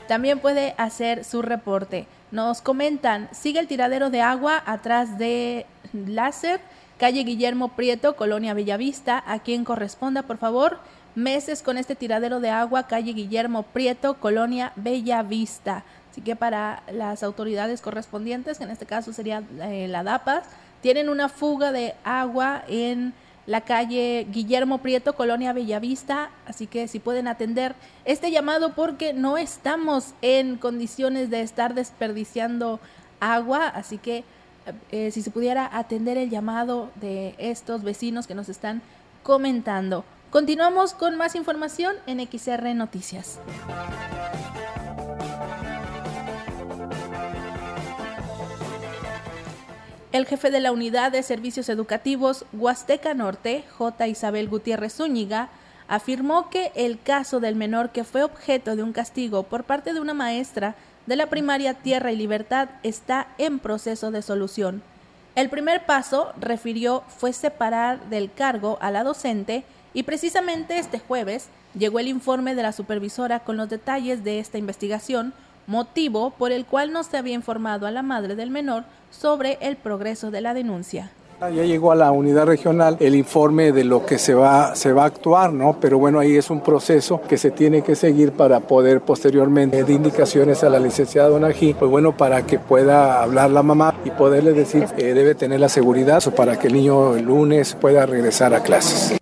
También 0.09 0.41
puede 0.41 0.75
hacer 0.79 1.23
su 1.25 1.43
reporte. 1.43 2.09
Nos 2.31 2.61
comentan, 2.61 3.29
sigue 3.33 3.59
el 3.61 3.69
tiradero 3.69 4.11
de 4.11 4.21
agua 4.21 4.63
atrás 4.67 5.17
de 5.17 5.65
Láser, 5.93 6.61
calle 6.99 7.23
Guillermo 7.23 7.69
Prieto, 7.69 8.17
Colonia 8.17 8.55
Bellavista, 8.55 9.23
a 9.27 9.39
quien 9.39 9.65
corresponda, 9.65 10.25
por 10.25 10.37
favor, 10.39 10.79
meses 11.15 11.63
con 11.63 11.79
este 11.79 11.95
tiradero 11.95 12.41
de 12.41 12.51
agua, 12.51 12.87
calle 12.87 13.13
Guillermo 13.13 13.63
Prieto, 13.63 14.15
Colonia 14.15 14.73
Bellavista. 14.77 15.85
Así 16.11 16.21
que 16.21 16.37
para 16.37 16.83
las 16.93 17.23
autoridades 17.23 17.81
correspondientes, 17.81 18.59
que 18.59 18.65
en 18.65 18.71
este 18.71 18.87
caso 18.87 19.13
sería 19.13 19.43
eh, 19.61 19.89
la 19.89 20.03
DAPAS, 20.03 20.45
tienen 20.81 21.09
una 21.09 21.29
fuga 21.29 21.73
de 21.73 21.95
agua 22.05 22.63
en 22.69 23.15
la 23.47 23.63
calle 23.63 24.27
Guillermo 24.31 24.79
Prieto, 24.79 25.15
Colonia 25.15 25.53
Bellavista. 25.53 26.31
Así 26.47 26.67
que 26.67 26.87
si 26.87 26.99
pueden 26.99 27.29
atender 27.29 27.75
este 28.05 28.31
llamado 28.31 28.75
porque 28.75 29.13
no 29.13 29.39
estamos 29.39 30.15
en 30.23 30.57
condiciones 30.57 31.31
de 31.31 31.41
estar 31.41 31.75
desperdiciando 31.75 32.79
agua. 33.21 33.69
Así 33.69 33.99
que 33.99 34.25
eh, 34.91 35.11
si 35.11 35.23
se 35.23 35.31
pudiera 35.31 35.69
atender 35.77 36.19
el 36.19 36.31
llamado 36.31 36.91
de 36.97 37.35
estos 37.39 37.83
vecinos 37.83 38.27
que 38.27 38.35
nos 38.35 38.49
están 38.49 38.83
comentando. 39.23 40.05
Continuamos 40.31 40.93
con 40.93 41.17
más 41.17 41.35
información 41.35 41.97
en 42.07 42.21
XR 42.21 42.75
Noticias. 42.75 43.39
El 50.11 50.25
jefe 50.25 50.51
de 50.51 50.61
la 50.61 50.73
Unidad 50.73 51.13
de 51.13 51.23
Servicios 51.23 51.69
Educativos 51.69 52.47
Huasteca 52.53 53.13
Norte, 53.15 53.65
J. 53.77 54.09
Isabel 54.09 54.49
Gutiérrez 54.49 54.95
Zúñiga, 54.95 55.51
afirmó 55.87 56.51
que 56.51 56.73
el 56.75 57.01
caso 57.01 57.41
del 57.41 57.57
menor 57.57 57.91
que 57.91 58.05
fue 58.05 58.23
objeto 58.23 58.75
de 58.75 58.83
un 58.83 58.93
castigo 58.93 59.43
por 59.43 59.65
parte 59.65 59.93
de 59.93 60.01
una 60.01 60.15
maestra 60.15 60.77
de 61.09 61.17
la 61.17 61.29
primaria 61.29 61.73
Tierra 61.73 62.13
y 62.13 62.17
Libertad 62.17 62.69
está 62.83 63.29
en 63.39 63.61
proceso 63.61 64.11
de 64.11 64.21
solución. 64.21 64.83
El 65.37 65.49
primer 65.49 65.87
paso, 65.87 66.33
refirió, 66.39 67.03
fue 67.09 67.33
separar 67.33 67.99
del 68.11 68.31
cargo 68.31 68.77
a 68.83 68.91
la 68.91 69.05
docente 69.05 69.65
y 69.95 70.03
precisamente 70.03 70.79
este 70.79 70.99
jueves 70.99 71.47
llegó 71.75 71.99
el 71.99 72.09
informe 72.09 72.55
de 72.55 72.63
la 72.63 72.73
supervisora 72.73 73.41
con 73.41 73.57
los 73.57 73.71
detalles 73.71 74.23
de 74.23 74.39
esta 74.39 74.59
investigación, 74.59 75.33
motivo 75.67 76.29
por 76.31 76.53
el 76.53 76.67
cual 76.67 76.93
no 76.93 77.03
se 77.03 77.17
había 77.17 77.33
informado 77.33 77.87
a 77.87 77.91
la 77.91 78.03
madre 78.03 78.35
del 78.35 78.51
menor 78.51 78.85
sobre 79.11 79.57
el 79.63 79.79
progreso 79.79 80.31
de 80.31 80.43
la 80.43 80.53
denuncia. 80.53 81.11
Ya 81.41 81.63
llegó 81.63 81.93
a 81.93 81.95
la 81.95 82.11
unidad 82.11 82.47
regional 82.47 82.97
el 82.99 83.15
informe 83.15 83.71
de 83.71 83.85
lo 83.85 84.05
que 84.05 84.19
se 84.19 84.35
va, 84.35 84.75
se 84.75 84.93
va 84.93 85.05
a 85.05 85.07
actuar, 85.07 85.53
¿no? 85.53 85.77
Pero 85.81 85.97
bueno, 85.97 86.19
ahí 86.19 86.37
es 86.37 86.51
un 86.51 86.61
proceso 86.61 87.21
que 87.29 87.39
se 87.39 87.53
tiene 87.53 87.83
que 87.83 87.95
seguir 87.95 88.33
para 88.33 88.59
poder 88.59 89.03
posteriormente 89.03 89.81
dar 89.83 89.91
indicaciones 89.91 90.65
a 90.65 90.69
la 90.69 90.81
licenciada 90.81 91.29
Donají, 91.29 91.75
pues 91.75 91.89
bueno, 91.91 92.17
para 92.17 92.45
que 92.45 92.59
pueda 92.59 93.23
hablar 93.23 93.53
la 93.53 93.63
mamá 93.63 93.95
y 94.05 94.11
poderle 94.11 94.53
decir 94.53 94.87
que 94.87 95.15
debe 95.15 95.37
tener 95.37 95.61
la 95.61 95.69
seguridad 95.69 96.23
para 96.35 96.59
que 96.59 96.67
el 96.67 96.75
niño 96.75 97.15
el 97.15 97.27
lunes 97.27 97.77
pueda 97.81 98.05
regresar 98.05 98.53
a 98.53 98.63
clases. 98.63 99.17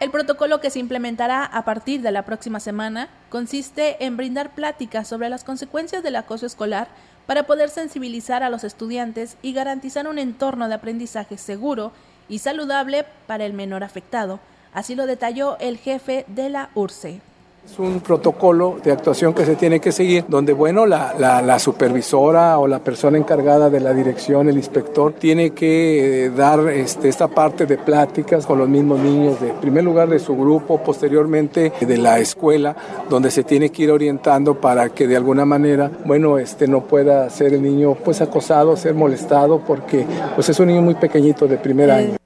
El 0.00 0.10
protocolo 0.10 0.60
que 0.60 0.70
se 0.70 0.78
implementará 0.78 1.44
a 1.44 1.62
partir 1.66 2.00
de 2.00 2.10
la 2.10 2.24
próxima 2.24 2.58
semana 2.58 3.10
consiste 3.28 4.02
en 4.02 4.16
brindar 4.16 4.54
pláticas 4.54 5.06
sobre 5.06 5.28
las 5.28 5.44
consecuencias 5.44 6.02
del 6.02 6.16
acoso 6.16 6.46
escolar 6.46 6.88
para 7.26 7.42
poder 7.42 7.68
sensibilizar 7.68 8.42
a 8.42 8.48
los 8.48 8.64
estudiantes 8.64 9.36
y 9.42 9.52
garantizar 9.52 10.08
un 10.08 10.18
entorno 10.18 10.68
de 10.68 10.74
aprendizaje 10.74 11.36
seguro 11.36 11.92
y 12.30 12.38
saludable 12.38 13.04
para 13.26 13.44
el 13.44 13.52
menor 13.52 13.84
afectado. 13.84 14.40
Así 14.72 14.94
lo 14.94 15.04
detalló 15.04 15.58
el 15.58 15.76
jefe 15.76 16.24
de 16.28 16.48
la 16.48 16.70
URSE. 16.74 17.20
Es 17.62 17.78
un 17.78 18.00
protocolo 18.00 18.78
de 18.82 18.90
actuación 18.90 19.34
que 19.34 19.44
se 19.44 19.54
tiene 19.54 19.80
que 19.80 19.92
seguir, 19.92 20.24
donde, 20.26 20.54
bueno, 20.54 20.86
la, 20.86 21.14
la, 21.18 21.58
supervisora 21.58 22.58
o 22.58 22.66
la 22.66 22.78
persona 22.78 23.18
encargada 23.18 23.68
de 23.68 23.80
la 23.80 23.92
dirección, 23.92 24.48
el 24.48 24.56
inspector, 24.56 25.12
tiene 25.12 25.50
que 25.50 26.24
eh, 26.24 26.30
dar 26.30 26.68
este, 26.70 27.08
esta 27.08 27.28
parte 27.28 27.66
de 27.66 27.76
pláticas 27.76 28.46
con 28.46 28.58
los 28.58 28.68
mismos 28.68 28.98
niños, 29.00 29.40
de 29.40 29.50
en 29.50 29.56
primer 29.56 29.84
lugar 29.84 30.08
de 30.08 30.18
su 30.18 30.36
grupo, 30.36 30.82
posteriormente 30.82 31.70
de 31.78 31.96
la 31.98 32.18
escuela, 32.18 32.74
donde 33.10 33.30
se 33.30 33.44
tiene 33.44 33.68
que 33.68 33.82
ir 33.82 33.90
orientando 33.90 34.58
para 34.58 34.88
que 34.88 35.06
de 35.06 35.16
alguna 35.16 35.44
manera, 35.44 35.90
bueno, 36.06 36.38
este, 36.38 36.66
no 36.66 36.84
pueda 36.84 37.28
ser 37.28 37.52
el 37.52 37.62
niño 37.62 37.94
pues 37.94 38.22
acosado, 38.22 38.74
ser 38.76 38.94
molestado, 38.94 39.60
porque 39.60 40.06
pues 40.34 40.48
es 40.48 40.58
un 40.58 40.68
niño 40.68 40.80
muy 40.80 40.94
pequeñito 40.94 41.46
de 41.46 41.58
primer 41.58 41.90
año. 41.90 42.19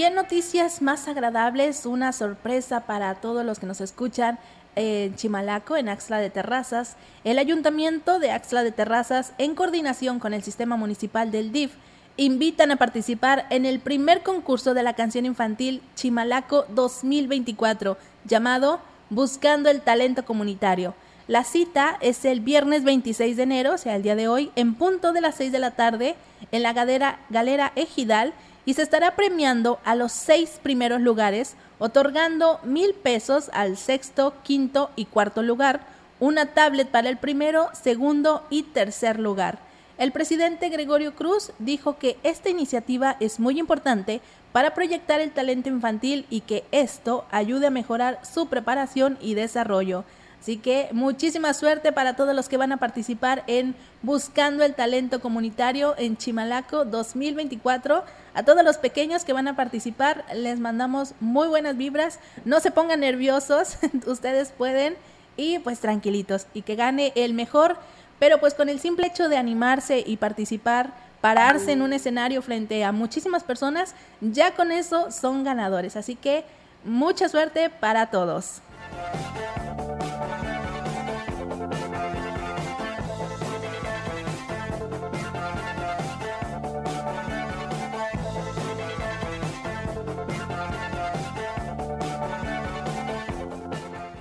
Y 0.00 0.04
en 0.04 0.14
noticias 0.14 0.80
más 0.80 1.08
agradables, 1.08 1.84
una 1.84 2.14
sorpresa 2.14 2.86
para 2.86 3.16
todos 3.16 3.44
los 3.44 3.58
que 3.58 3.66
nos 3.66 3.82
escuchan 3.82 4.38
en 4.74 5.14
Chimalaco, 5.14 5.76
en 5.76 5.90
Axla 5.90 6.20
de 6.20 6.30
Terrazas. 6.30 6.96
El 7.22 7.38
Ayuntamiento 7.38 8.18
de 8.18 8.30
Axla 8.30 8.62
de 8.62 8.72
Terrazas, 8.72 9.34
en 9.36 9.54
coordinación 9.54 10.18
con 10.18 10.32
el 10.32 10.42
Sistema 10.42 10.78
Municipal 10.78 11.30
del 11.30 11.52
DIF, 11.52 11.74
invitan 12.16 12.70
a 12.70 12.76
participar 12.76 13.46
en 13.50 13.66
el 13.66 13.78
primer 13.78 14.22
concurso 14.22 14.72
de 14.72 14.84
la 14.84 14.94
canción 14.94 15.26
infantil 15.26 15.82
Chimalaco 15.96 16.64
2024, 16.70 17.98
llamado 18.24 18.80
Buscando 19.10 19.68
el 19.68 19.82
Talento 19.82 20.24
Comunitario. 20.24 20.94
La 21.28 21.44
cita 21.44 21.98
es 22.00 22.24
el 22.24 22.40
viernes 22.40 22.84
26 22.84 23.36
de 23.36 23.42
enero, 23.42 23.74
o 23.74 23.78
sea, 23.78 23.96
el 23.96 24.02
día 24.02 24.16
de 24.16 24.28
hoy, 24.28 24.50
en 24.56 24.76
punto 24.76 25.12
de 25.12 25.20
las 25.20 25.34
6 25.34 25.52
de 25.52 25.58
la 25.58 25.72
tarde, 25.72 26.16
en 26.52 26.62
la 26.62 26.72
Galera 26.72 27.72
Ejidal, 27.76 28.32
y 28.64 28.74
se 28.74 28.82
estará 28.82 29.16
premiando 29.16 29.78
a 29.84 29.94
los 29.94 30.12
seis 30.12 30.60
primeros 30.62 31.00
lugares, 31.00 31.56
otorgando 31.78 32.60
mil 32.62 32.94
pesos 32.94 33.50
al 33.52 33.76
sexto, 33.76 34.34
quinto 34.42 34.90
y 34.96 35.06
cuarto 35.06 35.42
lugar, 35.42 35.80
una 36.20 36.46
tablet 36.46 36.88
para 36.88 37.08
el 37.08 37.16
primero, 37.16 37.68
segundo 37.72 38.46
y 38.50 38.64
tercer 38.64 39.18
lugar. 39.18 39.58
El 39.96 40.12
presidente 40.12 40.68
Gregorio 40.70 41.14
Cruz 41.14 41.52
dijo 41.58 41.98
que 41.98 42.16
esta 42.22 42.48
iniciativa 42.48 43.16
es 43.20 43.38
muy 43.38 43.58
importante 43.58 44.22
para 44.52 44.72
proyectar 44.72 45.20
el 45.20 45.30
talento 45.30 45.68
infantil 45.68 46.26
y 46.30 46.40
que 46.40 46.64
esto 46.72 47.26
ayude 47.30 47.66
a 47.66 47.70
mejorar 47.70 48.18
su 48.24 48.48
preparación 48.48 49.18
y 49.20 49.34
desarrollo. 49.34 50.04
Así 50.40 50.56
que 50.56 50.88
muchísima 50.92 51.52
suerte 51.52 51.92
para 51.92 52.16
todos 52.16 52.34
los 52.34 52.48
que 52.48 52.56
van 52.56 52.72
a 52.72 52.78
participar 52.78 53.44
en 53.46 53.74
Buscando 54.02 54.64
el 54.64 54.74
Talento 54.74 55.20
Comunitario 55.20 55.94
en 55.98 56.16
Chimalaco 56.16 56.86
2024. 56.86 58.02
A 58.32 58.42
todos 58.42 58.64
los 58.64 58.78
pequeños 58.78 59.24
que 59.24 59.34
van 59.34 59.48
a 59.48 59.56
participar 59.56 60.24
les 60.34 60.58
mandamos 60.58 61.12
muy 61.20 61.46
buenas 61.48 61.76
vibras. 61.76 62.20
No 62.46 62.60
se 62.60 62.70
pongan 62.70 63.00
nerviosos, 63.00 63.76
ustedes 64.06 64.52
pueden 64.52 64.96
y 65.36 65.58
pues 65.58 65.80
tranquilitos 65.80 66.46
y 66.54 66.62
que 66.62 66.74
gane 66.74 67.12
el 67.16 67.34
mejor. 67.34 67.76
Pero 68.18 68.40
pues 68.40 68.54
con 68.54 68.70
el 68.70 68.80
simple 68.80 69.08
hecho 69.08 69.28
de 69.28 69.36
animarse 69.36 70.02
y 70.06 70.16
participar, 70.16 70.94
pararse 71.20 71.72
en 71.72 71.82
un 71.82 71.92
escenario 71.92 72.40
frente 72.40 72.82
a 72.84 72.92
muchísimas 72.92 73.44
personas, 73.44 73.94
ya 74.22 74.54
con 74.54 74.72
eso 74.72 75.10
son 75.10 75.44
ganadores. 75.44 75.96
Así 75.96 76.16
que 76.16 76.44
mucha 76.82 77.28
suerte 77.28 77.68
para 77.68 78.06
todos. 78.06 78.62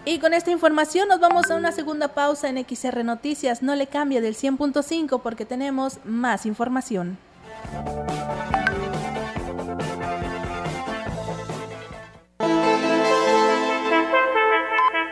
Y 0.10 0.18
con 0.18 0.34
esta 0.34 0.50
información 0.50 1.08
nos 1.08 1.20
vamos 1.20 1.52
a 1.52 1.56
una 1.56 1.72
segunda 1.72 2.08
pausa 2.08 2.50
en 2.50 2.58
XR 2.58 3.04
Noticias. 3.06 3.62
No 3.62 3.76
le 3.76 3.86
cambie 3.86 4.22
del 4.22 4.36
100.5 4.36 5.22
porque 5.22 5.46
tenemos 5.46 6.00
más 6.04 6.48
información. 6.48 7.20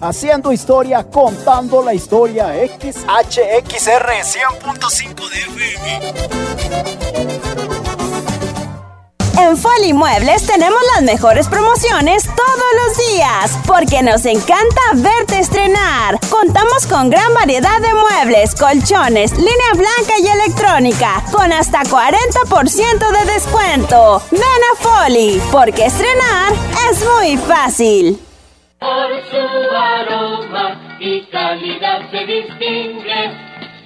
haciendo 0.00 0.52
historia, 0.52 1.04
contando 1.04 1.82
la 1.82 1.94
historia. 1.94 2.52
XHXR 2.54 4.08
100.5 4.22 5.28
de 5.30 5.38
FM. 5.38 6.98
En 9.40 9.56
Foli 9.56 9.92
Muebles 9.92 10.44
tenemos 10.46 10.80
las 10.94 11.04
mejores 11.04 11.46
promociones 11.46 12.24
todos 12.24 12.86
los 12.86 12.96
días, 13.12 13.56
porque 13.66 14.02
nos 14.02 14.26
encanta 14.26 14.80
verte 14.94 15.38
estrenar. 15.38 16.18
Contamos 16.28 16.86
con 16.88 17.08
gran 17.08 17.32
variedad 17.34 17.80
de 17.80 17.94
muebles, 17.94 18.56
colchones, 18.56 19.32
línea 19.38 19.72
blanca 19.74 20.18
y 20.20 20.26
electrónica, 20.26 21.22
con 21.30 21.52
hasta 21.52 21.82
40% 21.84 23.26
de 23.26 23.32
descuento. 23.32 24.20
Ven 24.32 24.42
a 24.42 24.76
Foli, 24.82 25.40
porque 25.52 25.86
estrenar 25.86 26.52
es 26.90 27.04
muy 27.04 27.36
fácil 27.36 28.27
por 28.78 29.22
su 29.30 29.76
aroma 29.76 30.96
y 31.00 31.22
calidad 31.22 32.10
se 32.10 32.26
distingue. 32.26 33.47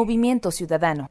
Movimiento 0.00 0.50
Ciudadano. 0.50 1.10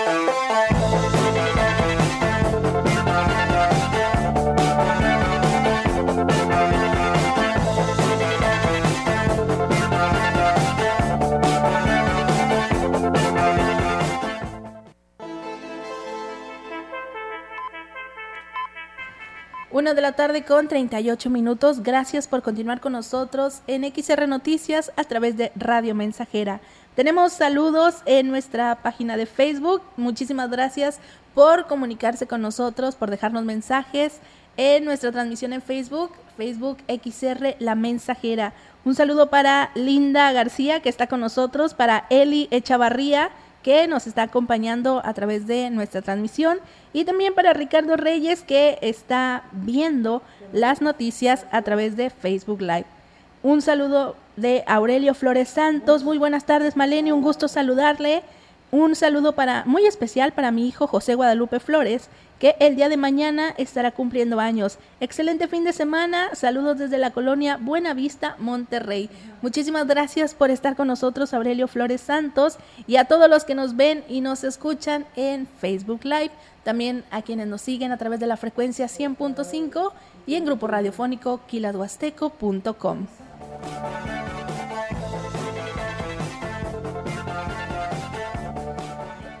De 19.95 20.01
la 20.01 20.13
tarde 20.13 20.45
con 20.45 20.69
38 20.69 21.29
minutos. 21.29 21.83
Gracias 21.83 22.25
por 22.25 22.41
continuar 22.41 22.79
con 22.79 22.93
nosotros 22.93 23.61
en 23.67 23.83
XR 23.83 24.25
Noticias 24.25 24.89
a 24.95 25.03
través 25.03 25.35
de 25.35 25.51
Radio 25.57 25.95
Mensajera. 25.95 26.61
Tenemos 26.95 27.33
saludos 27.33 27.95
en 28.05 28.29
nuestra 28.29 28.75
página 28.83 29.17
de 29.17 29.25
Facebook. 29.25 29.81
Muchísimas 29.97 30.49
gracias 30.49 31.01
por 31.35 31.67
comunicarse 31.67 32.25
con 32.25 32.41
nosotros, 32.41 32.95
por 32.95 33.09
dejarnos 33.09 33.43
mensajes 33.43 34.19
en 34.55 34.85
nuestra 34.85 35.11
transmisión 35.11 35.51
en 35.51 35.61
Facebook, 35.61 36.11
Facebook 36.37 36.77
XR 36.87 37.57
La 37.59 37.75
Mensajera. 37.75 38.53
Un 38.85 38.95
saludo 38.95 39.29
para 39.29 39.71
Linda 39.75 40.31
García 40.31 40.79
que 40.79 40.87
está 40.87 41.07
con 41.07 41.19
nosotros, 41.19 41.73
para 41.73 42.05
Eli 42.09 42.47
Echavarría 42.51 43.29
que 43.63 43.87
nos 43.87 44.07
está 44.07 44.23
acompañando 44.23 45.01
a 45.05 45.13
través 45.13 45.47
de 45.47 45.69
nuestra 45.69 46.01
transmisión 46.01 46.59
y 46.93 47.05
también 47.05 47.33
para 47.33 47.53
Ricardo 47.53 47.95
Reyes 47.95 48.41
que 48.41 48.77
está 48.81 49.43
viendo 49.51 50.21
las 50.53 50.81
noticias 50.81 51.45
a 51.51 51.61
través 51.61 51.95
de 51.95 52.09
Facebook 52.09 52.61
Live. 52.61 52.85
Un 53.43 53.61
saludo 53.61 54.15
de 54.35 54.63
Aurelio 54.67 55.13
Flores 55.13 55.49
Santos. 55.49 56.03
Muy 56.03 56.17
buenas 56.17 56.45
tardes, 56.45 56.75
Maleni. 56.75 57.11
Un 57.11 57.21
gusto 57.21 57.47
saludarle. 57.47 58.23
Un 58.71 58.95
saludo 58.95 59.33
para 59.33 59.63
muy 59.65 59.85
especial 59.85 60.31
para 60.31 60.51
mi 60.51 60.67
hijo 60.67 60.87
José 60.87 61.15
Guadalupe 61.15 61.59
Flores, 61.59 62.07
que 62.41 62.55
el 62.59 62.75
día 62.75 62.89
de 62.89 62.97
mañana 62.97 63.53
estará 63.57 63.91
cumpliendo 63.91 64.39
años. 64.39 64.79
Excelente 64.99 65.47
fin 65.47 65.63
de 65.63 65.73
semana. 65.73 66.33
Saludos 66.33 66.79
desde 66.79 66.97
la 66.97 67.11
colonia 67.11 67.57
Buenavista, 67.61 68.35
Monterrey. 68.39 69.11
Muchísimas 69.43 69.85
gracias 69.85 70.33
por 70.33 70.49
estar 70.49 70.75
con 70.75 70.87
nosotros, 70.87 71.35
Aurelio 71.35 71.67
Flores 71.67 72.01
Santos, 72.01 72.57
y 72.87 72.95
a 72.95 73.05
todos 73.05 73.29
los 73.29 73.45
que 73.45 73.53
nos 73.53 73.75
ven 73.75 74.03
y 74.09 74.21
nos 74.21 74.43
escuchan 74.43 75.05
en 75.15 75.45
Facebook 75.59 76.03
Live. 76.03 76.31
También 76.63 77.03
a 77.11 77.21
quienes 77.21 77.45
nos 77.45 77.61
siguen 77.61 77.91
a 77.91 77.97
través 77.97 78.19
de 78.19 78.25
la 78.25 78.37
frecuencia 78.37 78.87
100.5 78.87 79.91
y 80.25 80.33
en 80.33 80.43
grupo 80.43 80.65
radiofónico 80.65 81.41
quilashuasteco.com. 81.45 83.05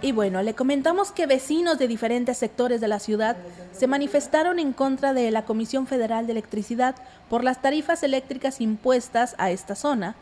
Y 0.03 0.13
bueno, 0.13 0.41
le 0.41 0.55
comentamos 0.55 1.11
que 1.11 1.27
vecinos 1.27 1.77
de 1.77 1.87
diferentes 1.87 2.35
sectores 2.35 2.81
de 2.81 2.87
la 2.87 2.97
ciudad 2.97 3.37
se 3.71 3.85
manifestaron 3.85 4.57
en 4.57 4.73
contra 4.73 5.13
de 5.13 5.29
la 5.29 5.45
Comisión 5.45 5.85
Federal 5.85 6.25
de 6.25 6.31
Electricidad 6.31 6.95
por 7.29 7.43
las 7.43 7.61
tarifas 7.61 8.01
eléctricas 8.01 8.61
impuestas 8.61 9.35
a 9.37 9.51
esta 9.51 9.75
zona. 9.75 10.15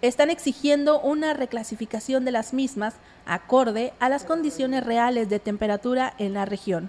Están 0.00 0.30
exigiendo 0.30 1.00
una 1.00 1.34
reclasificación 1.34 2.24
de 2.24 2.32
las 2.32 2.54
mismas 2.54 2.94
acorde 3.26 3.92
a 4.00 4.08
las 4.08 4.24
condiciones 4.24 4.84
reales 4.84 5.28
de 5.28 5.38
temperatura 5.38 6.14
en 6.16 6.32
la 6.32 6.46
región. 6.46 6.88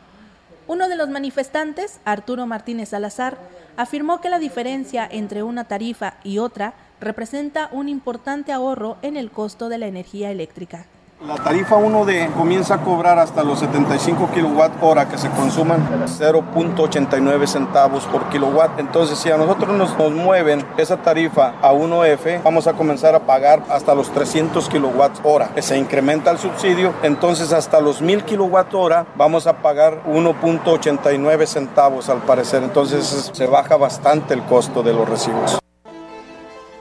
Uno 0.68 0.88
de 0.88 0.96
los 0.96 1.10
manifestantes, 1.10 2.00
Arturo 2.06 2.46
Martínez 2.46 2.90
Salazar, 2.90 3.38
afirmó 3.76 4.22
que 4.22 4.30
la 4.30 4.40
diferencia 4.40 5.06
entre 5.10 5.44
una 5.44 5.66
tarifa 5.66 6.16
y 6.24 6.38
otra 6.38 6.76
representa 7.02 7.70
un 7.74 7.90
importante 7.90 8.54
ahorro 8.54 8.98
en 9.02 9.18
el 9.18 9.32
costo 9.32 9.68
de 9.68 9.80
la 9.80 9.88
energía 9.88 10.32
eléctrica. 10.32 10.86
La 11.25 11.34
tarifa 11.34 11.77
1D 11.77 12.32
comienza 12.34 12.75
a 12.75 12.84
cobrar 12.84 13.17
hasta 13.17 13.43
los 13.43 13.58
75 13.62 14.30
kilowatt 14.36 14.71
hora 14.84 15.10
que 15.10 15.17
se 15.17 15.32
consuman 15.32 16.06
0.89 16.06 17.47
centavos 17.47 18.06
por 18.06 18.30
kilowatt. 18.30 18.80
Entonces, 18.80 19.17
si 19.17 19.32
a 19.32 19.38
nosotros 19.38 19.75
nos, 19.75 19.97
mueven 20.13 20.63
esa 20.77 20.97
tarifa 20.97 21.56
a 21.60 21.73
1F, 21.73 22.43
vamos 22.43 22.67
a 22.67 22.73
comenzar 22.73 23.15
a 23.15 23.21
pagar 23.21 23.63
hasta 23.67 23.95
los 23.95 24.12
300 24.12 24.69
kilowatt 24.69 25.19
hora. 25.23 25.49
Se 25.60 25.75
incrementa 25.75 26.30
el 26.30 26.38
subsidio, 26.38 26.93
entonces 27.01 27.51
hasta 27.51 27.82
los 27.82 27.99
1000 27.99 28.23
kilowatt 28.23 28.71
hora 28.75 29.08
vamos 29.15 29.47
a 29.47 29.53
pagar 29.63 30.03
1.89 30.06 31.47
centavos 31.47 32.10
al 32.10 32.19
parecer. 32.19 32.62
Entonces, 32.62 33.32
se 33.34 33.47
baja 33.47 33.75
bastante 33.75 34.36
el 34.36 34.43
costo 34.43 34.84
de 34.84 34.93
los 34.93 35.10
recibos. 35.10 35.58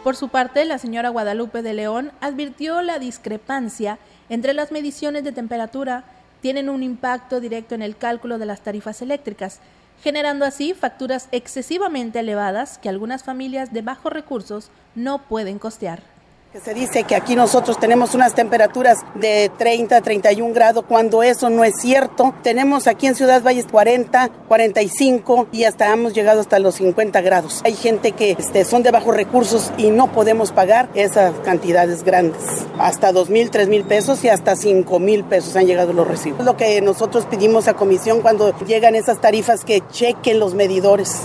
Por 0.07 0.15
su 0.15 0.29
parte, 0.29 0.65
la 0.67 0.79
señora 0.79 1.09
Guadalupe 1.09 1.63
de 1.63 1.75
León 1.75 2.13
advirtió 2.21 2.81
la 2.81 3.01
discrepancia 3.01 3.99
entre 4.29 4.55
las 4.55 4.73
mediciones 4.73 5.25
de 5.25 5.33
temperatura 5.33 6.05
tienen 6.41 6.69
un 6.69 6.83
impacto 6.83 7.41
directo 7.41 7.75
en 7.75 7.83
el 7.83 7.97
cálculo 7.97 8.39
de 8.39 8.47
las 8.47 8.61
tarifas 8.61 9.03
eléctricas, 9.03 9.61
generando 10.03 10.45
así 10.45 10.75
facturas 10.75 11.29
excesivamente 11.33 12.21
elevadas 12.21 12.79
que 12.79 12.89
algunas 12.89 13.25
familias 13.25 13.73
de 13.73 13.83
bajos 13.83 14.13
recursos 14.13 14.71
no 14.95 15.23
pueden 15.23 15.59
costear. 15.59 16.16
Se 16.65 16.73
dice 16.73 17.05
que 17.05 17.15
aquí 17.15 17.37
nosotros 17.37 17.79
tenemos 17.79 18.15
unas 18.15 18.35
temperaturas 18.35 19.01
de 19.15 19.51
30, 19.59 20.01
31 20.01 20.55
grados, 20.55 20.85
cuando 20.89 21.23
eso 21.23 21.51
no 21.51 21.65
es 21.65 21.75
cierto. 21.79 22.33
Tenemos 22.43 22.87
aquí 22.87 23.07
en 23.07 23.15
Ciudad 23.15 23.43
Valles 23.43 23.67
40, 23.71 24.31
45 24.49 25.49
y 25.53 25.65
hasta 25.65 25.93
hemos 25.93 26.15
llegado 26.15 26.41
hasta 26.41 26.59
los 26.59 26.77
50 26.77 27.21
grados. 27.21 27.61
Hay 27.65 27.75
gente 27.75 28.13
que 28.13 28.37
este, 28.39 28.65
son 28.65 28.83
de 28.83 28.91
bajos 28.91 29.15
recursos 29.15 29.71
y 29.77 29.91
no 29.91 30.11
podemos 30.13 30.53
pagar 30.53 30.89
esas 30.95 31.35
cantidades 31.41 32.05
grandes. 32.05 32.41
Hasta 32.79 33.13
2 33.13 33.29
mil, 33.29 33.51
3 33.51 33.69
mil 33.69 33.85
pesos 33.85 34.25
y 34.25 34.31
hasta 34.31 34.57
5 34.57 34.99
mil 34.99 35.25
pesos 35.25 35.57
han 35.57 35.67
llegado 35.67 35.93
los 35.93 36.09
recibos. 36.09 36.43
Lo 36.43 36.57
que 36.57 36.81
nosotros 36.81 37.27
pedimos 37.27 37.69
a 37.69 37.75
comisión 37.75 38.23
cuando 38.23 38.59
llegan 38.61 38.95
esas 38.95 39.21
tarifas 39.21 39.63
que 39.63 39.83
chequen 39.91 40.41
los 40.41 40.55
medidores. 40.55 41.21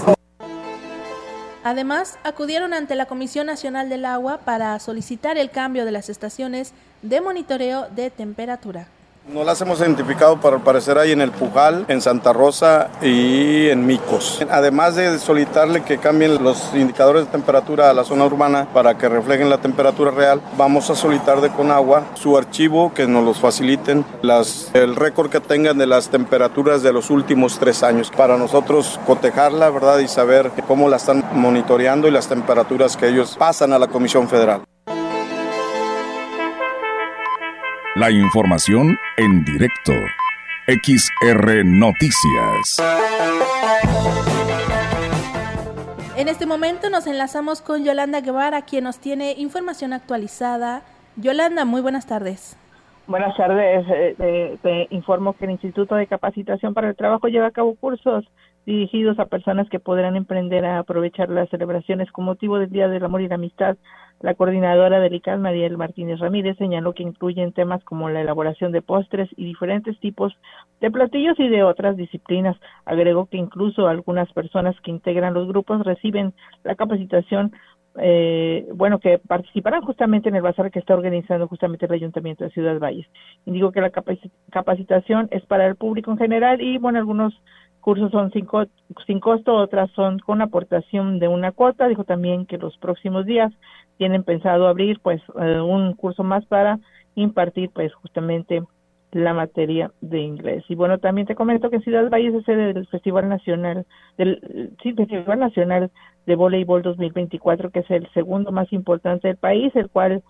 Además, 1.63 2.17
acudieron 2.23 2.73
ante 2.73 2.95
la 2.95 3.05
Comisión 3.05 3.45
Nacional 3.45 3.87
del 3.87 4.05
Agua 4.05 4.39
para 4.39 4.79
solicitar 4.79 5.37
el 5.37 5.51
cambio 5.51 5.85
de 5.85 5.91
las 5.91 6.09
estaciones 6.09 6.73
de 7.03 7.21
monitoreo 7.21 7.87
de 7.89 8.09
temperatura. 8.09 8.87
No 9.27 9.43
las 9.43 9.61
hemos 9.61 9.79
identificado, 9.79 10.41
para 10.41 10.57
al 10.57 10.63
parecer 10.63 10.97
en 10.97 11.21
el 11.21 11.31
Pujal, 11.31 11.85
en 11.87 12.01
Santa 12.01 12.33
Rosa 12.33 12.89
y 13.01 13.69
en 13.69 13.85
Micos. 13.85 14.43
Además 14.49 14.95
de 14.95 15.19
solicitarle 15.19 15.83
que 15.83 15.99
cambien 15.99 16.43
los 16.43 16.73
indicadores 16.73 17.25
de 17.25 17.31
temperatura 17.31 17.89
a 17.89 17.93
la 17.93 18.03
zona 18.03 18.25
urbana 18.25 18.67
para 18.73 18.97
que 18.97 19.07
reflejen 19.07 19.49
la 19.49 19.59
temperatura 19.59 20.11
real, 20.11 20.41
vamos 20.57 20.89
a 20.89 20.95
solicitar 20.95 21.39
de 21.39 21.49
Conagua 21.49 22.03
su 22.15 22.35
archivo, 22.35 22.93
que 22.93 23.07
nos 23.07 23.23
los 23.23 23.39
faciliten, 23.39 24.03
el 24.73 24.95
récord 24.95 25.29
que 25.29 25.39
tengan 25.39 25.77
de 25.77 25.87
las 25.87 26.09
temperaturas 26.09 26.83
de 26.83 26.91
los 26.91 27.09
últimos 27.09 27.57
tres 27.57 27.83
años, 27.83 28.11
para 28.11 28.37
nosotros 28.37 28.99
cotejarla, 29.05 29.69
¿verdad? 29.69 29.99
Y 29.99 30.07
saber 30.07 30.51
cómo 30.67 30.89
la 30.89 30.97
están 30.97 31.23
monitoreando 31.33 32.07
y 32.07 32.11
las 32.11 32.27
temperaturas 32.27 32.97
que 32.97 33.07
ellos 33.07 33.37
pasan 33.37 33.71
a 33.71 33.79
la 33.79 33.87
Comisión 33.87 34.27
Federal. 34.27 34.61
La 37.95 38.09
información 38.09 38.97
en 39.17 39.43
directo. 39.43 39.91
XR 40.65 41.65
Noticias. 41.65 42.77
En 46.15 46.29
este 46.29 46.45
momento 46.45 46.89
nos 46.89 47.05
enlazamos 47.05 47.61
con 47.61 47.83
Yolanda 47.83 48.21
Guevara, 48.21 48.61
quien 48.61 48.85
nos 48.85 48.99
tiene 48.99 49.33
información 49.33 49.91
actualizada. 49.91 50.83
Yolanda, 51.17 51.65
muy 51.65 51.81
buenas 51.81 52.07
tardes. 52.07 52.57
Buenas 53.07 53.35
tardes. 53.35 53.85
Eh, 53.89 54.57
te 54.61 54.87
informo 54.91 55.33
que 55.33 55.43
el 55.43 55.51
Instituto 55.51 55.95
de 55.95 56.07
Capacitación 56.07 56.73
para 56.73 56.87
el 56.87 56.95
Trabajo 56.95 57.27
lleva 57.27 57.47
a 57.47 57.51
cabo 57.51 57.75
cursos 57.75 58.23
dirigidos 58.65 59.19
a 59.19 59.25
personas 59.25 59.67
que 59.69 59.81
podrán 59.81 60.15
emprender 60.15 60.63
a 60.63 60.79
aprovechar 60.79 61.29
las 61.29 61.49
celebraciones 61.49 62.09
con 62.13 62.23
motivo 62.23 62.57
del 62.57 62.69
Día 62.69 62.87
del 62.87 63.03
Amor 63.03 63.21
y 63.21 63.27
la 63.27 63.35
Amistad 63.35 63.75
la 64.21 64.35
coordinadora 64.35 64.99
del 64.99 65.15
ICAL, 65.15 65.39
Mariel 65.39 65.77
Martínez 65.77 66.19
Ramírez, 66.19 66.57
señaló 66.57 66.93
que 66.93 67.03
incluyen 67.03 67.53
temas 67.53 67.83
como 67.83 68.09
la 68.09 68.21
elaboración 68.21 68.71
de 68.71 68.81
postres 68.81 69.29
y 69.35 69.45
diferentes 69.45 69.99
tipos 69.99 70.33
de 70.79 70.91
platillos 70.91 71.39
y 71.39 71.47
de 71.47 71.63
otras 71.63 71.97
disciplinas. 71.97 72.55
Agregó 72.85 73.25
que 73.25 73.37
incluso 73.37 73.87
algunas 73.87 74.31
personas 74.33 74.79
que 74.81 74.91
integran 74.91 75.33
los 75.33 75.47
grupos 75.47 75.83
reciben 75.83 76.33
la 76.63 76.75
capacitación 76.75 77.51
eh, 77.99 78.67
bueno, 78.73 78.99
que 78.99 79.19
participarán 79.19 79.81
justamente 79.81 80.29
en 80.29 80.35
el 80.35 80.41
bazar 80.41 80.71
que 80.71 80.79
está 80.79 80.93
organizando 80.93 81.47
justamente 81.47 81.85
el 81.85 81.91
Ayuntamiento 81.91 82.43
de 82.43 82.51
Ciudad 82.51 82.79
Valles. 82.79 83.07
Indigo 83.45 83.71
que 83.71 83.81
la 83.81 83.91
capacitación 84.51 85.27
es 85.31 85.45
para 85.45 85.67
el 85.67 85.75
público 85.75 86.11
en 86.11 86.17
general 86.17 86.61
y, 86.61 86.77
bueno, 86.77 86.99
algunos 86.99 87.33
cursos 87.81 88.11
son 88.11 88.31
sin, 88.31 88.47
sin 89.05 89.19
costo, 89.19 89.55
otras 89.55 89.91
son 89.91 90.19
con 90.19 90.41
aportación 90.41 91.19
de 91.19 91.27
una 91.27 91.51
cuota. 91.51 91.87
Dijo 91.87 92.05
también 92.05 92.45
que 92.45 92.57
los 92.57 92.77
próximos 92.77 93.25
días 93.25 93.51
tienen 93.97 94.23
pensado 94.23 94.67
abrir 94.67 94.99
pues 95.01 95.21
eh, 95.39 95.59
un 95.59 95.93
curso 95.93 96.23
más 96.23 96.45
para 96.45 96.79
impartir 97.15 97.69
pues 97.73 97.93
justamente 97.93 98.63
la 99.11 99.33
materia 99.33 99.91
de 100.01 100.19
inglés. 100.19 100.63
Y 100.69 100.75
bueno, 100.75 100.97
también 100.97 101.27
te 101.27 101.35
comento 101.35 101.69
que 101.69 101.81
Ciudad 101.81 102.09
Valles 102.09 102.33
es 102.33 102.45
sede 102.45 102.73
del 102.73 102.87
Festival 102.87 103.27
Nacional 103.27 103.85
del 104.17 104.73
sí, 104.81 104.93
Festival 104.93 105.39
Nacional 105.39 105.91
de 106.25 106.35
Voleibol 106.35 106.81
2024, 106.81 107.71
que 107.71 107.79
es 107.79 107.91
el 107.91 108.07
segundo 108.13 108.51
más 108.51 108.71
importante 108.71 109.27
del 109.27 109.37
país, 109.37 109.75
el 109.75 109.89
cual 109.89 110.23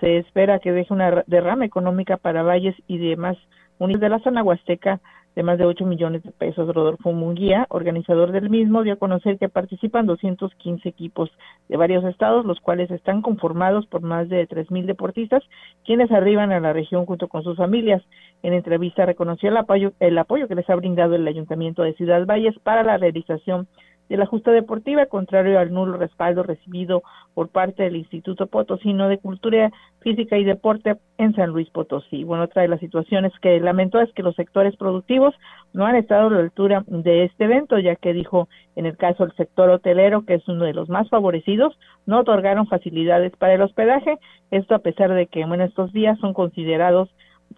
se 0.00 0.18
espera 0.18 0.58
que 0.58 0.72
deje 0.72 0.92
una 0.92 1.24
derrama 1.26 1.64
económica 1.64 2.16
para 2.16 2.42
Valles 2.42 2.74
y 2.86 2.98
demás 2.98 3.36
unidos 3.78 4.00
de 4.00 4.08
la 4.08 4.18
zona 4.20 4.42
huasteca 4.42 5.00
de 5.36 5.42
más 5.42 5.58
de 5.58 5.66
8 5.66 5.84
millones 5.84 6.22
de 6.22 6.32
pesos. 6.32 6.74
Rodolfo 6.74 7.12
Munguía, 7.12 7.66
organizador 7.68 8.32
del 8.32 8.50
mismo, 8.50 8.82
dio 8.82 8.94
a 8.94 8.98
conocer 8.98 9.38
que 9.38 9.50
participan 9.50 10.06
215 10.06 10.88
equipos 10.88 11.30
de 11.68 11.76
varios 11.76 12.02
estados, 12.04 12.46
los 12.46 12.58
cuales 12.60 12.90
están 12.90 13.20
conformados 13.20 13.86
por 13.86 14.00
más 14.00 14.28
de 14.30 14.48
3.000 14.48 14.86
deportistas, 14.86 15.44
quienes 15.84 16.10
arriban 16.10 16.52
a 16.52 16.60
la 16.60 16.72
región 16.72 17.04
junto 17.04 17.28
con 17.28 17.44
sus 17.44 17.56
familias. 17.58 18.02
En 18.42 18.54
entrevista 18.54 19.04
reconoció 19.04 19.50
el 19.50 19.58
apoyo, 19.58 19.92
el 20.00 20.16
apoyo 20.16 20.48
que 20.48 20.54
les 20.54 20.68
ha 20.70 20.74
brindado 20.74 21.14
el 21.14 21.28
Ayuntamiento 21.28 21.82
de 21.82 21.94
Ciudad 21.94 22.24
Valles 22.26 22.58
para 22.62 22.82
la 22.82 22.96
realización 22.96 23.68
de 24.08 24.16
la 24.16 24.26
justa 24.26 24.52
deportiva, 24.52 25.06
contrario 25.06 25.58
al 25.58 25.72
nulo 25.72 25.96
respaldo 25.96 26.42
recibido 26.42 27.02
por 27.34 27.48
parte 27.48 27.82
del 27.82 27.96
Instituto 27.96 28.46
Potosino 28.46 29.08
de 29.08 29.18
Cultura 29.18 29.72
Física 30.00 30.38
y 30.38 30.44
Deporte 30.44 30.96
en 31.18 31.34
San 31.34 31.50
Luis 31.50 31.68
Potosí. 31.70 32.24
Bueno, 32.24 32.44
otra 32.44 32.62
de 32.62 32.68
las 32.68 32.80
situaciones 32.80 33.32
que 33.40 33.60
lamentó 33.60 34.00
es 34.00 34.12
que 34.12 34.22
los 34.22 34.36
sectores 34.36 34.76
productivos 34.76 35.34
no 35.72 35.86
han 35.86 35.96
estado 35.96 36.28
a 36.28 36.30
la 36.30 36.40
altura 36.40 36.84
de 36.86 37.24
este 37.24 37.44
evento, 37.44 37.78
ya 37.78 37.96
que 37.96 38.12
dijo 38.12 38.48
en 38.76 38.86
el 38.86 38.96
caso 38.96 39.24
del 39.24 39.36
sector 39.36 39.68
hotelero, 39.70 40.24
que 40.24 40.34
es 40.34 40.48
uno 40.48 40.64
de 40.64 40.74
los 40.74 40.88
más 40.88 41.08
favorecidos, 41.08 41.78
no 42.06 42.20
otorgaron 42.20 42.66
facilidades 42.66 43.32
para 43.36 43.54
el 43.54 43.62
hospedaje, 43.62 44.18
esto 44.50 44.74
a 44.74 44.80
pesar 44.80 45.12
de 45.12 45.26
que 45.26 45.44
bueno, 45.44 45.64
estos 45.64 45.92
días 45.92 46.18
son 46.20 46.34
considerados 46.34 47.08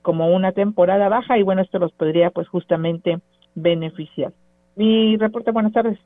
como 0.02 0.34
una 0.34 0.52
temporada 0.52 1.08
baja 1.08 1.38
y 1.38 1.42
bueno, 1.42 1.62
esto 1.62 1.78
los 1.78 1.92
podría 1.92 2.30
pues 2.30 2.48
justamente 2.48 3.18
beneficiar. 3.54 4.32
Mi 4.76 5.16
reporte, 5.16 5.50
buenas 5.50 5.72
tardes. 5.72 5.98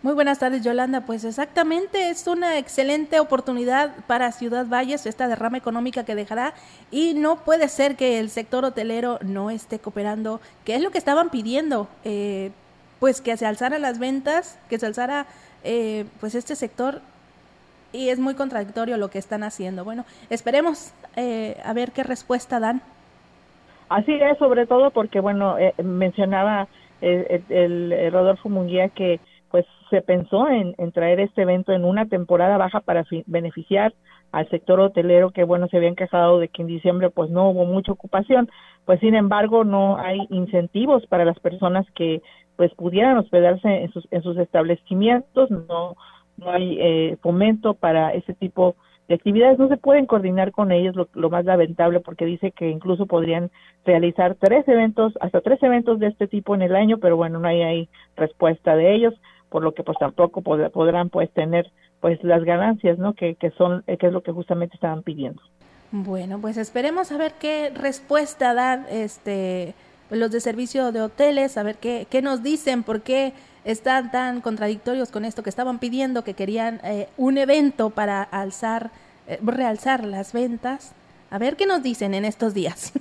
Muy 0.00 0.14
buenas 0.14 0.38
tardes, 0.38 0.62
Yolanda. 0.62 1.00
Pues 1.00 1.24
exactamente, 1.24 2.10
es 2.10 2.24
una 2.28 2.56
excelente 2.56 3.18
oportunidad 3.18 3.96
para 4.06 4.30
Ciudad 4.30 4.64
Valles, 4.66 5.06
esta 5.06 5.26
derrama 5.26 5.58
económica 5.58 6.04
que 6.04 6.14
dejará, 6.14 6.54
y 6.92 7.14
no 7.14 7.38
puede 7.38 7.66
ser 7.66 7.96
que 7.96 8.20
el 8.20 8.30
sector 8.30 8.64
hotelero 8.64 9.18
no 9.22 9.50
esté 9.50 9.80
cooperando, 9.80 10.40
que 10.64 10.76
es 10.76 10.82
lo 10.82 10.92
que 10.92 10.98
estaban 10.98 11.30
pidiendo, 11.30 11.88
eh, 12.04 12.52
pues 13.00 13.20
que 13.20 13.36
se 13.36 13.44
alzara 13.44 13.80
las 13.80 13.98
ventas, 13.98 14.56
que 14.70 14.78
se 14.78 14.86
alzara 14.86 15.26
eh, 15.64 16.04
pues 16.20 16.36
este 16.36 16.54
sector, 16.54 17.00
y 17.92 18.10
es 18.10 18.20
muy 18.20 18.34
contradictorio 18.34 18.98
lo 18.98 19.10
que 19.10 19.18
están 19.18 19.42
haciendo. 19.42 19.82
Bueno, 19.82 20.04
esperemos 20.30 20.92
eh, 21.16 21.60
a 21.64 21.72
ver 21.72 21.90
qué 21.90 22.04
respuesta 22.04 22.60
dan. 22.60 22.82
Así 23.88 24.12
es, 24.14 24.38
sobre 24.38 24.64
todo 24.66 24.92
porque, 24.92 25.18
bueno, 25.18 25.56
mencionaba 25.82 26.68
el, 27.00 27.42
el 27.48 28.12
Rodolfo 28.12 28.48
Munguía 28.48 28.90
que 28.90 29.18
pues 29.50 29.66
se 29.90 30.02
pensó 30.02 30.48
en, 30.48 30.74
traer 30.92 31.20
este 31.20 31.42
evento 31.42 31.72
en 31.72 31.84
una 31.84 32.06
temporada 32.06 32.58
baja 32.58 32.80
para 32.80 33.04
beneficiar 33.26 33.94
al 34.32 34.48
sector 34.50 34.78
hotelero 34.80 35.30
que 35.30 35.44
bueno 35.44 35.68
se 35.68 35.78
habían 35.78 35.96
quejado 35.96 36.38
de 36.38 36.48
que 36.48 36.62
en 36.62 36.68
diciembre 36.68 37.10
pues 37.10 37.30
no 37.30 37.50
hubo 37.50 37.64
mucha 37.64 37.92
ocupación. 37.92 38.48
Pues 38.84 39.00
sin 39.00 39.14
embargo 39.14 39.64
no 39.64 39.98
hay 39.98 40.26
incentivos 40.30 41.06
para 41.06 41.24
las 41.24 41.38
personas 41.40 41.86
que 41.94 42.22
pues 42.56 42.74
pudieran 42.74 43.16
hospedarse 43.18 43.68
en 43.68 43.92
sus, 43.92 44.06
en 44.10 44.22
sus 44.22 44.36
establecimientos 44.38 45.50
no 45.50 45.96
no 46.36 46.50
hay 46.52 46.78
eh, 46.80 47.16
fomento 47.20 47.74
para 47.74 48.12
ese 48.12 48.32
tipo 48.32 48.76
de 49.08 49.14
actividades. 49.14 49.58
No 49.58 49.68
se 49.68 49.76
pueden 49.76 50.06
coordinar 50.06 50.52
con 50.52 50.70
ellos 50.70 50.94
lo, 50.94 51.08
lo, 51.14 51.30
más 51.30 51.44
lamentable 51.44 51.98
porque 51.98 52.26
dice 52.26 52.52
que 52.52 52.68
incluso 52.68 53.06
podrían 53.06 53.50
realizar 53.84 54.36
tres 54.36 54.68
eventos 54.68 55.14
hasta 55.20 55.40
tres 55.40 55.60
eventos 55.62 55.98
de 55.98 56.08
este 56.08 56.28
tipo 56.28 56.54
en 56.54 56.62
el 56.62 56.76
año 56.76 56.98
pero 56.98 57.16
bueno 57.16 57.40
no 57.40 57.48
hay 57.48 57.88
respuesta 58.16 58.76
de 58.76 58.94
ellos 58.94 59.14
por 59.48 59.62
lo 59.62 59.72
que 59.72 59.82
pues 59.82 59.98
tampoco 59.98 60.42
podrán 60.42 61.10
pues 61.10 61.30
tener 61.30 61.70
pues 62.00 62.22
las 62.22 62.44
ganancias, 62.44 62.98
¿no? 62.98 63.14
Que, 63.14 63.34
que 63.34 63.50
son, 63.52 63.82
que 63.82 64.06
es 64.06 64.12
lo 64.12 64.22
que 64.22 64.32
justamente 64.32 64.74
estaban 64.74 65.02
pidiendo. 65.02 65.42
Bueno, 65.90 66.38
pues 66.38 66.56
esperemos 66.56 67.10
a 67.12 67.18
ver 67.18 67.32
qué 67.40 67.70
respuesta 67.74 68.54
dan 68.54 68.86
este 68.90 69.74
los 70.10 70.30
de 70.30 70.40
servicio 70.40 70.90
de 70.92 71.02
hoteles, 71.02 71.58
a 71.58 71.62
ver 71.62 71.76
qué, 71.76 72.06
qué 72.08 72.22
nos 72.22 72.42
dicen, 72.42 72.82
por 72.82 73.02
qué 73.02 73.34
están 73.64 74.10
tan 74.10 74.40
contradictorios 74.40 75.10
con 75.10 75.24
esto 75.24 75.42
que 75.42 75.50
estaban 75.50 75.78
pidiendo, 75.78 76.24
que 76.24 76.34
querían 76.34 76.80
eh, 76.82 77.08
un 77.18 77.36
evento 77.36 77.90
para 77.90 78.22
alzar, 78.22 78.90
eh, 79.26 79.38
realzar 79.42 80.04
las 80.04 80.32
ventas. 80.32 80.92
A 81.30 81.38
ver 81.38 81.56
qué 81.56 81.66
nos 81.66 81.82
dicen 81.82 82.14
en 82.14 82.24
estos 82.24 82.54
días. 82.54 82.92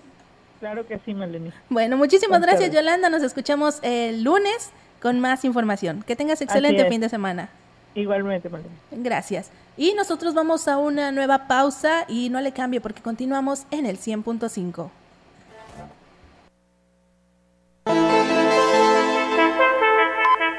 Claro 0.59 0.85
que 0.85 0.99
sí, 1.05 1.13
Melanie. 1.13 1.53
Bueno, 1.69 1.97
muchísimas 1.97 2.41
gracias, 2.41 2.71
Yolanda. 2.73 3.09
Nos 3.09 3.21
escuchamos 3.21 3.79
el 3.83 4.23
lunes 4.23 4.71
con 5.07 5.21
más 5.21 5.45
información. 5.45 6.03
Que 6.05 6.17
tengas 6.17 6.41
excelente 6.41 6.83
fin 6.89 6.99
de 6.99 7.07
semana. 7.07 7.47
Igualmente, 7.95 8.49
Gracias. 8.91 9.51
Y 9.77 9.93
nosotros 9.93 10.33
vamos 10.33 10.67
a 10.67 10.77
una 10.77 11.13
nueva 11.13 11.47
pausa 11.47 12.03
y 12.09 12.29
no 12.29 12.41
le 12.41 12.51
cambie 12.51 12.81
porque 12.81 13.01
continuamos 13.01 13.65
en 13.71 13.85
el 13.85 13.97
100.5. 13.97 14.89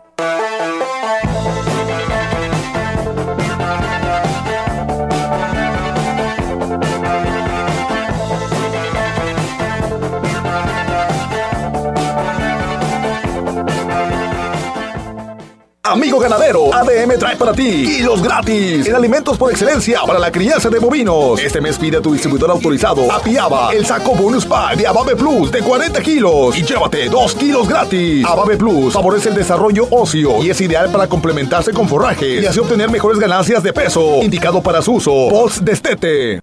Amigo 15.91 16.19
ganadero, 16.19 16.73
ADM 16.73 17.19
trae 17.19 17.35
para 17.35 17.51
ti 17.51 17.83
kilos 17.83 18.23
gratis 18.23 18.87
en 18.87 18.95
alimentos 18.95 19.37
por 19.37 19.51
excelencia 19.51 19.99
para 20.07 20.19
la 20.19 20.31
crianza 20.31 20.69
de 20.69 20.79
bovinos. 20.79 21.37
Este 21.41 21.59
mes 21.59 21.77
pide 21.77 21.97
a 21.97 22.01
tu 22.01 22.13
distribuidor 22.13 22.49
autorizado 22.49 23.11
Apiaba 23.11 23.73
el 23.73 23.85
saco 23.85 24.15
bonus 24.15 24.45
pack 24.45 24.77
de 24.77 24.87
Abave 24.87 25.17
Plus 25.17 25.51
de 25.51 25.59
40 25.59 26.01
kilos 26.01 26.57
y 26.57 26.63
llévate 26.63 27.09
2 27.09 27.35
kilos 27.35 27.67
gratis. 27.67 28.25
Abave 28.25 28.55
Plus 28.55 28.93
favorece 28.93 29.27
el 29.29 29.35
desarrollo 29.35 29.85
óseo 29.91 30.41
y 30.41 30.49
es 30.49 30.61
ideal 30.61 30.89
para 30.93 31.07
complementarse 31.07 31.73
con 31.73 31.89
forrajes 31.89 32.41
y 32.41 32.45
así 32.45 32.59
obtener 32.59 32.89
mejores 32.89 33.19
ganancias 33.19 33.61
de 33.61 33.73
peso. 33.73 34.21
Indicado 34.21 34.63
para 34.63 34.81
su 34.81 34.93
uso. 34.93 35.27
Post 35.29 35.57
Destete. 35.57 36.39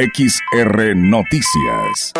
XR 0.00 0.94
Noticias. 0.94 2.12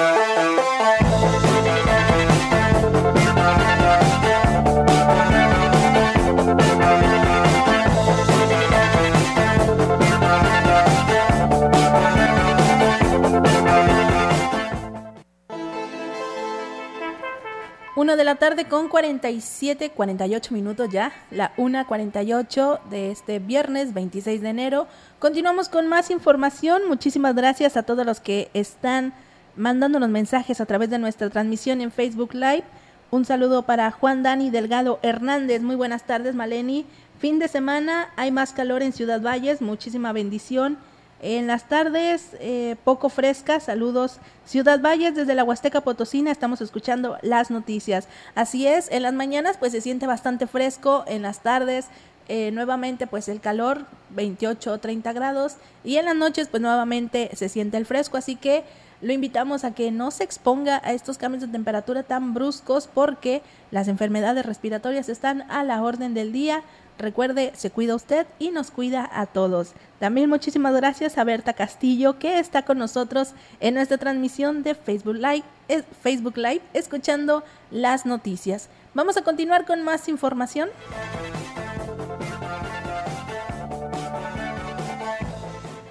Una 18.09 18.17
de 18.17 18.25
la 18.25 18.37
tarde 18.37 18.65
con 18.65 18.89
47, 18.89 19.91
48 19.91 20.55
minutos 20.55 20.89
ya, 20.91 21.13
la 21.31 21.55
1.48 21.57 22.81
de 22.89 23.11
este 23.11 23.39
viernes 23.39 23.93
26 23.93 24.41
de 24.41 24.49
enero. 24.49 24.87
Continuamos 25.19 25.69
con 25.69 25.89
más 25.89 26.11
información. 26.11 26.89
Muchísimas 26.89 27.35
gracias 27.35 27.77
a 27.77 27.83
todos 27.83 28.07
los 28.07 28.21
que 28.21 28.49
están 28.55 29.13
mandándonos 29.57 30.09
mensajes 30.09 30.63
a 30.63 30.65
través 30.65 30.89
de 30.89 30.99
nuestra 30.99 31.29
transmisión 31.29 31.83
en 31.83 31.93
Facebook 31.93 32.33
Live. 32.33 32.65
Un 33.11 33.27
saludo 33.27 33.65
para 33.65 33.91
Juan 33.91 34.23
Dani 34.23 34.49
Delgado 34.49 35.01
Hernández. 35.03 35.61
Muy 35.61 35.77
buenas 35.77 36.05
tardes, 36.05 36.35
Maleni. 36.35 36.87
Fin 37.19 37.39
de 37.39 37.49
semana, 37.49 38.09
hay 38.17 38.31
más 38.31 38.55
calor 38.55 38.83
en 38.83 38.95
Ciudad 38.95 39.21
Valles. 39.21 39.61
Muchísima 39.61 40.15
bendición. 40.15 40.79
En 41.21 41.49
las 41.49 41.69
tardes, 41.69 42.37
eh, 42.39 42.77
poco 42.85 43.09
fresca, 43.09 43.59
saludos. 43.59 44.19
Ciudad 44.47 44.81
Valles, 44.81 45.17
desde 45.17 45.35
la 45.35 45.43
Huasteca 45.43 45.81
Potosina, 45.81 46.31
estamos 46.31 46.61
escuchando 46.61 47.19
las 47.23 47.51
noticias. 47.51 48.07
Así 48.37 48.69
es, 48.69 48.89
en 48.93 49.03
las 49.03 49.13
mañanas 49.13 49.57
pues 49.59 49.73
se 49.73 49.81
siente 49.81 50.07
bastante 50.07 50.47
fresco, 50.47 51.05
en 51.09 51.23
las 51.23 51.41
tardes 51.41 51.87
eh, 52.29 52.51
nuevamente 52.53 53.07
pues 53.07 53.29
el 53.29 53.41
calor, 53.41 53.87
28 54.11 54.73
o 54.75 54.79
30 54.79 55.13
grados, 55.13 55.57
y 55.83 55.97
en 55.97 56.05
las 56.05 56.15
noches 56.15 56.49
pues 56.49 56.61
nuevamente 56.61 57.31
se 57.35 57.49
siente 57.49 57.79
el 57.79 57.87
fresco, 57.87 58.17
así 58.17 58.37
que 58.37 58.65
lo 59.01 59.13
invitamos 59.13 59.65
a 59.65 59.75
que 59.75 59.91
no 59.91 60.11
se 60.11 60.25
exponga 60.25 60.81
a 60.85 60.93
estos 60.93 61.19
cambios 61.19 61.43
de 61.43 61.49
temperatura 61.49 62.03
tan 62.03 62.35
bruscos 62.35 62.89
porque 62.93 63.43
las 63.71 63.89
enfermedades 63.89 64.45
respiratorias 64.45 65.09
están 65.09 65.43
a 65.51 65.63
la 65.65 65.83
orden 65.83 66.15
del 66.15 66.33
día. 66.33 66.63
Recuerde, 66.99 67.53
se 67.55 67.71
cuida 67.71 67.95
usted 67.95 68.27
y 68.41 68.51
nos 68.51 68.73
cuida 68.73 69.09
a 69.13 69.27
todos. 69.27 69.73
También 70.01 70.29
muchísimas 70.29 70.75
gracias 70.75 71.17
a 71.17 71.25
Berta 71.25 71.53
Castillo 71.53 72.19
que 72.19 72.41
está 72.41 72.63
con 72.63 72.79
nosotros 72.79 73.35
en 73.61 73.75
nuestra 73.75 73.99
transmisión 73.99 74.65
de 74.65 74.75
Facebook 74.75 75.17
Live, 75.17 75.45
eh, 75.69 75.83
Facebook 76.03 76.37
Live 76.37 76.63
escuchando 76.75 77.45
las 77.71 78.05
noticias. 78.05 78.69
Vamos 78.95 79.17
a 79.17 79.23
continuar 79.23 79.65
con 79.65 79.83
más 79.83 80.09
información. 80.09 80.71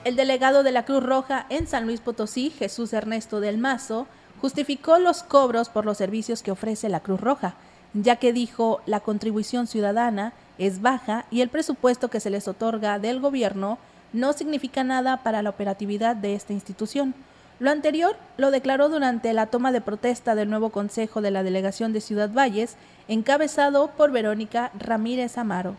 El 0.08 0.16
delegado 0.16 0.64
de 0.64 0.72
la 0.72 0.86
Cruz 0.86 1.04
Roja 1.04 1.46
en 1.50 1.68
San 1.68 1.86
Luis 1.86 2.00
Potosí, 2.00 2.50
Jesús 2.50 2.94
Ernesto 2.94 3.42
del 3.42 3.58
Mazo, 3.58 4.08
justificó 4.40 5.00
los 5.00 5.22
cobros 5.22 5.68
por 5.68 5.86
los 5.86 5.98
servicios 5.98 6.44
que 6.44 6.52
ofrece 6.52 6.88
la 6.88 7.02
Cruz 7.02 7.20
Roja, 7.20 7.56
ya 7.94 8.16
que 8.16 8.32
dijo 8.32 8.80
la 8.86 9.02
contribución 9.02 9.68
ciudadana 9.68 10.32
es 10.58 10.82
baja 10.82 11.26
y 11.30 11.42
el 11.42 11.50
presupuesto 11.50 12.08
que 12.08 12.22
se 12.22 12.30
les 12.30 12.48
otorga 12.48 13.00
del 13.00 13.20
gobierno 13.20 13.80
no 14.14 14.32
significa 14.32 14.86
nada 14.86 15.24
para 15.24 15.42
la 15.42 15.50
operatividad 15.50 16.16
de 16.16 16.36
esta 16.36 16.54
institución. 16.54 17.14
Lo 17.60 17.70
anterior 17.70 18.16
lo 18.38 18.50
declaró 18.50 18.88
durante 18.88 19.34
la 19.34 19.48
toma 19.48 19.74
de 19.74 19.82
protesta 19.82 20.36
del 20.36 20.50
nuevo 20.50 20.70
Consejo 20.70 21.20
de 21.20 21.32
la 21.32 21.44
Delegación 21.44 21.92
de 21.92 22.00
Ciudad 22.00 22.32
Valles, 22.32 22.78
encabezado 23.10 23.90
por 23.90 24.12
Verónica 24.12 24.72
Ramírez 24.80 25.38
Amaro. 25.38 25.76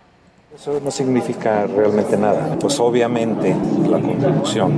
Eso 0.55 0.81
no 0.83 0.91
significa 0.91 1.67
realmente 1.67 2.17
nada. 2.17 2.57
Pues 2.59 2.81
obviamente 2.81 3.55
la 3.89 4.01
contribución 4.01 4.73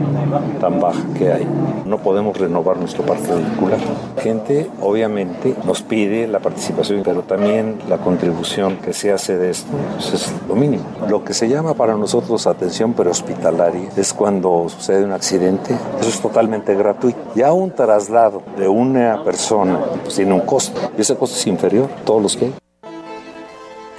tan 0.60 0.80
baja 0.80 1.00
que 1.16 1.32
hay, 1.32 1.46
no 1.86 1.98
podemos 1.98 2.36
renovar 2.36 2.76
nuestro 2.76 3.06
parque 3.06 3.32
vehicular. 3.32 3.78
Gente 4.20 4.68
obviamente 4.82 5.54
nos 5.64 5.82
pide 5.82 6.26
la 6.26 6.40
participación, 6.40 7.02
pero 7.04 7.22
también 7.22 7.78
la 7.88 7.98
contribución 7.98 8.78
que 8.78 8.92
se 8.92 9.12
hace 9.12 9.38
de 9.38 9.50
esto 9.50 9.70
pues 9.94 10.12
es 10.12 10.34
lo 10.48 10.56
mínimo. 10.56 10.82
Lo 11.08 11.24
que 11.24 11.34
se 11.34 11.48
llama 11.48 11.74
para 11.74 11.94
nosotros 11.94 12.48
atención 12.48 12.92
prehospitalaria 12.92 13.90
es 13.96 14.12
cuando 14.12 14.68
sucede 14.68 15.04
un 15.04 15.12
accidente, 15.12 15.76
eso 16.00 16.08
es 16.08 16.20
totalmente 16.20 16.74
gratuito. 16.74 17.20
Ya 17.36 17.52
un 17.52 17.70
traslado 17.70 18.42
de 18.58 18.66
una 18.66 19.22
persona 19.22 19.78
pues 20.02 20.16
tiene 20.16 20.32
un 20.32 20.40
costo 20.40 20.78
y 20.98 21.00
ese 21.02 21.16
costo 21.16 21.36
es 21.36 21.46
inferior 21.46 21.88
a 22.02 22.04
todos 22.04 22.22
los 22.22 22.36
que 22.36 22.46
hay. 22.46 22.54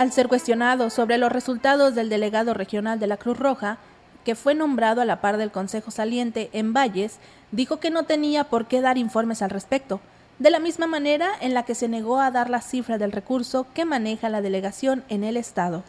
Al 0.01 0.11
ser 0.11 0.29
cuestionado 0.29 0.89
sobre 0.89 1.19
los 1.19 1.31
resultados 1.31 1.93
del 1.93 2.09
delegado 2.09 2.55
regional 2.55 2.99
de 2.99 3.05
la 3.05 3.17
Cruz 3.17 3.37
Roja, 3.37 3.77
que 4.25 4.33
fue 4.33 4.55
nombrado 4.55 4.99
a 4.99 5.05
la 5.05 5.21
par 5.21 5.37
del 5.37 5.51
Consejo 5.51 5.91
Saliente 5.91 6.49
en 6.53 6.73
Valles, 6.73 7.19
dijo 7.51 7.79
que 7.79 7.91
no 7.91 8.01
tenía 8.01 8.45
por 8.45 8.65
qué 8.65 8.81
dar 8.81 8.97
informes 8.97 9.43
al 9.43 9.51
respecto, 9.51 10.01
de 10.39 10.49
la 10.49 10.57
misma 10.57 10.87
manera 10.87 11.29
en 11.39 11.53
la 11.53 11.65
que 11.65 11.75
se 11.75 11.87
negó 11.87 12.19
a 12.19 12.31
dar 12.31 12.49
la 12.49 12.61
cifra 12.61 12.97
del 12.97 13.11
recurso 13.11 13.67
que 13.75 13.85
maneja 13.85 14.27
la 14.29 14.41
delegación 14.41 15.03
en 15.07 15.23
el 15.23 15.37
Estado. 15.37 15.83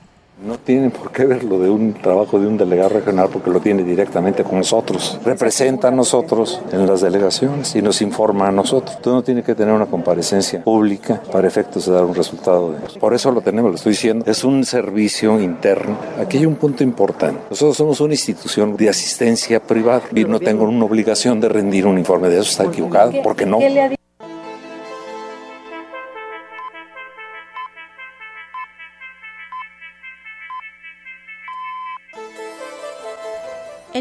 No 0.44 0.58
tiene 0.58 0.90
por 0.90 1.12
qué 1.12 1.24
ver 1.24 1.44
lo 1.44 1.58
de 1.58 1.70
un 1.70 1.94
trabajo 1.94 2.40
de 2.40 2.46
un 2.46 2.56
delegado 2.56 2.88
regional 2.88 3.28
porque 3.32 3.50
lo 3.50 3.60
tiene 3.60 3.84
directamente 3.84 4.42
con 4.42 4.58
nosotros. 4.58 5.18
Representa 5.24 5.88
a 5.88 5.90
nosotros 5.92 6.60
en 6.72 6.86
las 6.86 7.00
delegaciones 7.00 7.76
y 7.76 7.82
nos 7.82 8.02
informa 8.02 8.48
a 8.48 8.52
nosotros. 8.52 8.96
Entonces 8.96 9.12
no 9.12 9.22
tiene 9.22 9.42
que 9.44 9.54
tener 9.54 9.72
una 9.72 9.86
comparecencia 9.86 10.64
pública 10.64 11.22
para 11.30 11.46
efectos 11.46 11.86
de 11.86 11.92
dar 11.92 12.04
un 12.04 12.14
resultado. 12.14 12.72
De 12.72 12.98
Por 12.98 13.14
eso 13.14 13.30
lo 13.30 13.40
tenemos, 13.40 13.70
lo 13.70 13.76
estoy 13.76 13.92
diciendo. 13.92 14.24
Es 14.26 14.42
un 14.42 14.64
servicio 14.64 15.40
interno. 15.40 15.96
Aquí 16.20 16.38
hay 16.38 16.46
un 16.46 16.56
punto 16.56 16.82
importante. 16.82 17.40
Nosotros 17.50 17.76
somos 17.76 18.00
una 18.00 18.14
institución 18.14 18.76
de 18.76 18.88
asistencia 18.88 19.60
privada 19.60 20.02
y 20.14 20.24
no 20.24 20.40
tengo 20.40 20.64
una 20.64 20.84
obligación 20.84 21.40
de 21.40 21.48
rendir 21.48 21.86
un 21.86 21.98
informe 21.98 22.28
de 22.28 22.40
eso. 22.40 22.50
Está 22.50 22.64
equivocado. 22.64 23.12
porque 23.22 23.46
no? 23.46 23.58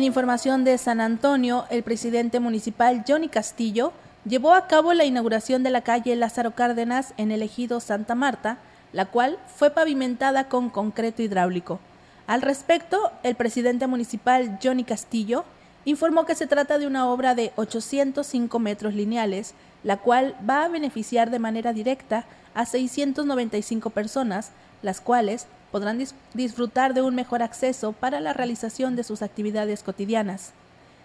En 0.01 0.05
información 0.05 0.63
de 0.63 0.79
San 0.79 0.99
Antonio, 0.99 1.65
el 1.69 1.83
presidente 1.83 2.39
municipal 2.39 3.05
Johnny 3.07 3.29
Castillo 3.29 3.93
llevó 4.25 4.55
a 4.55 4.65
cabo 4.65 4.95
la 4.95 5.05
inauguración 5.05 5.61
de 5.61 5.69
la 5.69 5.81
calle 5.81 6.15
Lázaro 6.15 6.55
Cárdenas 6.55 7.13
en 7.17 7.29
el 7.29 7.43
ejido 7.43 7.79
Santa 7.79 8.15
Marta, 8.15 8.57
la 8.93 9.05
cual 9.05 9.37
fue 9.55 9.69
pavimentada 9.69 10.49
con 10.49 10.71
concreto 10.71 11.21
hidráulico. 11.21 11.79
Al 12.25 12.41
respecto, 12.41 13.11
el 13.21 13.35
presidente 13.35 13.85
municipal 13.85 14.57
Johnny 14.63 14.85
Castillo 14.85 15.45
informó 15.85 16.25
que 16.25 16.33
se 16.33 16.47
trata 16.47 16.79
de 16.79 16.87
una 16.87 17.07
obra 17.07 17.35
de 17.35 17.51
805 17.55 18.57
metros 18.57 18.95
lineales, 18.95 19.53
la 19.83 19.97
cual 19.97 20.35
va 20.49 20.65
a 20.65 20.69
beneficiar 20.69 21.29
de 21.29 21.37
manera 21.37 21.73
directa 21.73 22.25
a 22.55 22.65
695 22.65 23.91
personas, 23.91 24.49
las 24.81 24.99
cuales 24.99 25.45
podrán 25.71 26.03
disfrutar 26.33 26.93
de 26.93 27.01
un 27.01 27.15
mejor 27.15 27.41
acceso 27.41 27.93
para 27.93 28.19
la 28.19 28.33
realización 28.33 28.95
de 28.95 29.03
sus 29.03 29.21
actividades 29.21 29.83
cotidianas. 29.83 30.51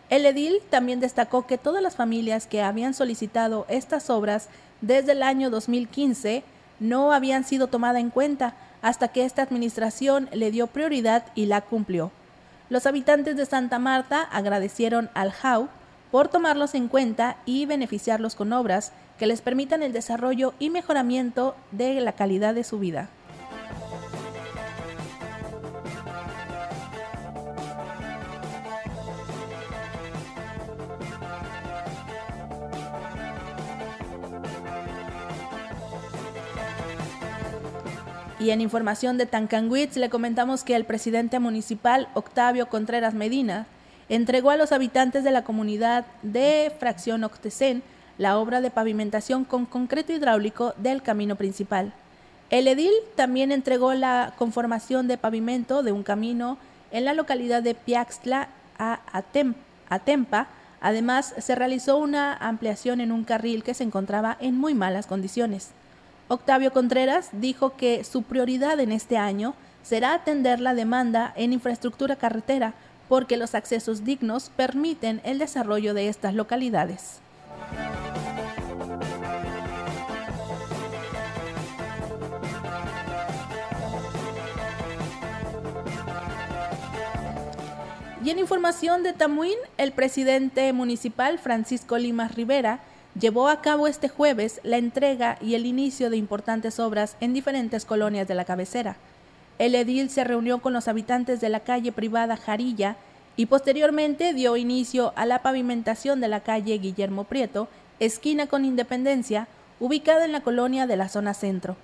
El 0.09 0.25
edil 0.25 0.61
también 0.71 1.01
destacó 1.01 1.47
que 1.47 1.59
todas 1.59 1.83
las 1.83 1.97
familias 1.97 2.47
que 2.47 2.62
habían 2.62 2.95
solicitado 2.95 3.67
estas 3.69 4.11
obras 4.11 4.49
desde 4.81 5.12
el 5.12 5.23
año 5.23 5.51
2015 5.51 6.45
no 6.79 7.12
habían 7.12 7.45
sido 7.45 7.67
tomadas 7.67 8.01
en 8.01 8.11
cuenta 8.11 8.55
hasta 8.83 9.09
que 9.09 9.25
esta 9.25 9.43
administración 9.43 10.29
le 10.33 10.51
dio 10.51 10.69
prioridad 10.69 11.25
y 11.35 11.47
la 11.47 11.61
cumplió. 11.61 12.12
Los 12.69 12.87
habitantes 12.87 13.37
de 13.37 13.47
Santa 13.47 13.79
Marta 13.79 14.23
agradecieron 14.23 15.11
al 15.14 15.33
JAU 15.33 15.69
por 16.11 16.29
tomarlos 16.29 16.75
en 16.75 16.89
cuenta 16.89 17.37
y 17.45 17.67
beneficiarlos 17.67 18.35
con 18.35 18.53
obras 18.53 18.93
que 19.19 19.27
les 19.27 19.41
permitan 19.41 19.83
el 19.83 19.93
desarrollo 19.93 20.55
y 20.59 20.71
mejoramiento 20.71 21.57
de 21.73 22.01
la 22.01 22.12
calidad 22.12 22.55
de 22.55 22.64
su 22.64 22.79
vida. 22.79 23.09
Y 38.39 38.51
en 38.51 38.61
información 38.61 39.16
de 39.16 39.24
Tancanwitz 39.24 39.97
le 39.97 40.11
comentamos 40.11 40.62
que 40.62 40.76
el 40.76 40.84
presidente 40.84 41.39
municipal 41.39 42.09
Octavio 42.12 42.68
Contreras 42.68 43.14
Medina 43.14 43.66
entregó 44.11 44.51
a 44.51 44.57
los 44.57 44.72
habitantes 44.72 45.24
de 45.24 45.30
la 45.30 45.43
comunidad 45.43 46.05
de 46.22 46.70
Fracción 46.78 47.24
Octecén 47.24 47.82
la 48.18 48.39
obra 48.39 48.61
de 48.61 48.70
pavimentación 48.70 49.45
con 49.45 49.64
concreto 49.64 50.12
hidráulico 50.12 50.74
del 50.76 51.03
camino 51.03 51.37
principal. 51.37 51.95
El 52.51 52.68
edil 52.68 52.93
también 53.14 53.53
entregó 53.53 53.95
la 53.95 54.34
conformación 54.37 55.09
de 55.09 55.18
pavimento 55.18 55.82
de 55.82 55.93
un 55.93 56.03
camino 56.03 56.59
en 56.91 57.05
la 57.05 57.14
localidad 57.14 57.62
de 57.62 57.74
Piaxtla 57.74 58.49
a 58.78 59.01
Atempa. 59.89 60.47
Además, 60.80 61.34
se 61.39 61.55
realizó 61.55 61.97
una 61.97 62.34
ampliación 62.34 63.01
en 63.01 63.12
un 63.12 63.24
carril 63.24 63.64
que 63.64 63.74
se 63.74 63.82
encontraba 63.82 64.37
en 64.41 64.57
muy 64.59 64.74
malas 64.74 65.07
condiciones. 65.07 65.70
Octavio 66.29 66.72
Contreras 66.72 67.29
dijo 67.33 67.77
que 67.77 68.03
su 68.03 68.22
prioridad 68.24 68.81
en 68.81 68.91
este 68.91 69.16
año 69.16 69.55
será 69.85 70.12
atender 70.12 70.59
la 70.61 70.74
demanda 70.74 71.33
en 71.37 71.53
infraestructura 71.53 72.16
carretera 72.16 72.74
porque 73.09 73.37
los 73.37 73.55
accesos 73.55 74.05
dignos 74.05 74.51
permiten 74.57 75.20
el 75.22 75.39
desarrollo 75.39 75.95
de 75.95 76.09
estas 76.09 76.35
localidades. 76.35 77.20
Y 88.24 88.31
en 88.31 88.41
información 88.41 89.05
de 89.05 89.12
Tamuín, 89.12 89.55
el 89.79 89.93
presidente 89.93 90.72
municipal 90.72 91.39
Francisco 91.39 91.97
Limas 91.97 92.35
Rivera 92.35 92.81
llevó 93.19 93.49
a 93.49 93.62
cabo 93.62 93.87
este 93.87 94.09
jueves 94.09 94.61
la 94.62 94.77
entrega 94.77 95.39
y 95.41 95.55
el 95.55 95.67
inicio 95.67 96.11
de 96.11 96.17
importantes 96.17 96.79
obras 96.79 97.17
en 97.21 97.33
diferentes 97.33 97.85
colonias 97.85 98.29
de 98.29 98.35
la 98.35 98.45
cabecera. 98.45 98.97
El 99.59 99.75
edil 99.75 100.11
se 100.11 100.25
reunió 100.25 100.61
con 100.61 100.73
los 100.73 100.87
habitantes 100.89 101.41
de 101.41 101.49
la 101.49 101.61
calle 101.61 101.93
privada 101.93 102.37
Jarilla 102.37 102.97
y 103.37 103.47
posteriormente 103.47 104.35
dio 104.35 104.57
inicio 104.57 105.12
a 105.17 105.25
la 105.25 105.43
pavimentación 105.43 106.21
de 106.21 106.29
la 106.29 106.41
calle 106.41 106.79
Guillermo 106.79 107.25
Prieto, 107.25 107.69
esquina 108.01 108.47
con 108.47 108.64
Independencia, 108.64 109.49
ubicada 109.81 110.25
en 110.25 110.33
la 110.33 110.41
colonia 110.41 110.87
de 110.87 110.97
la 110.97 111.09
zona 111.09 111.35
centro. 111.35 111.77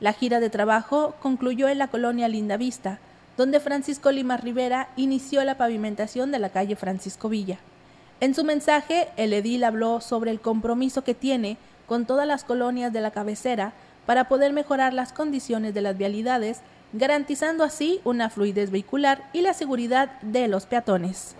La 0.00 0.12
gira 0.12 0.40
de 0.40 0.50
trabajo 0.50 1.14
concluyó 1.20 1.68
en 1.68 1.78
la 1.78 1.88
colonia 1.88 2.28
Lindavista, 2.28 2.98
donde 3.36 3.60
Francisco 3.60 4.10
Lima 4.12 4.36
Rivera 4.36 4.88
inició 4.96 5.42
la 5.44 5.56
pavimentación 5.56 6.30
de 6.30 6.38
la 6.38 6.50
calle 6.50 6.76
Francisco 6.76 7.28
Villa. 7.28 7.58
En 8.18 8.34
su 8.34 8.44
mensaje, 8.44 9.08
el 9.16 9.34
edil 9.34 9.62
habló 9.62 10.00
sobre 10.00 10.30
el 10.30 10.40
compromiso 10.40 11.04
que 11.04 11.14
tiene 11.14 11.58
con 11.86 12.06
todas 12.06 12.26
las 12.26 12.44
colonias 12.44 12.92
de 12.92 13.02
la 13.02 13.10
cabecera 13.10 13.74
para 14.06 14.26
poder 14.26 14.54
mejorar 14.54 14.94
las 14.94 15.12
condiciones 15.12 15.74
de 15.74 15.82
las 15.82 15.98
vialidades, 15.98 16.60
garantizando 16.94 17.62
así 17.62 18.00
una 18.04 18.30
fluidez 18.30 18.70
vehicular 18.70 19.28
y 19.34 19.42
la 19.42 19.52
seguridad 19.52 20.18
de 20.22 20.48
los 20.48 20.64
peatones. 20.64 21.36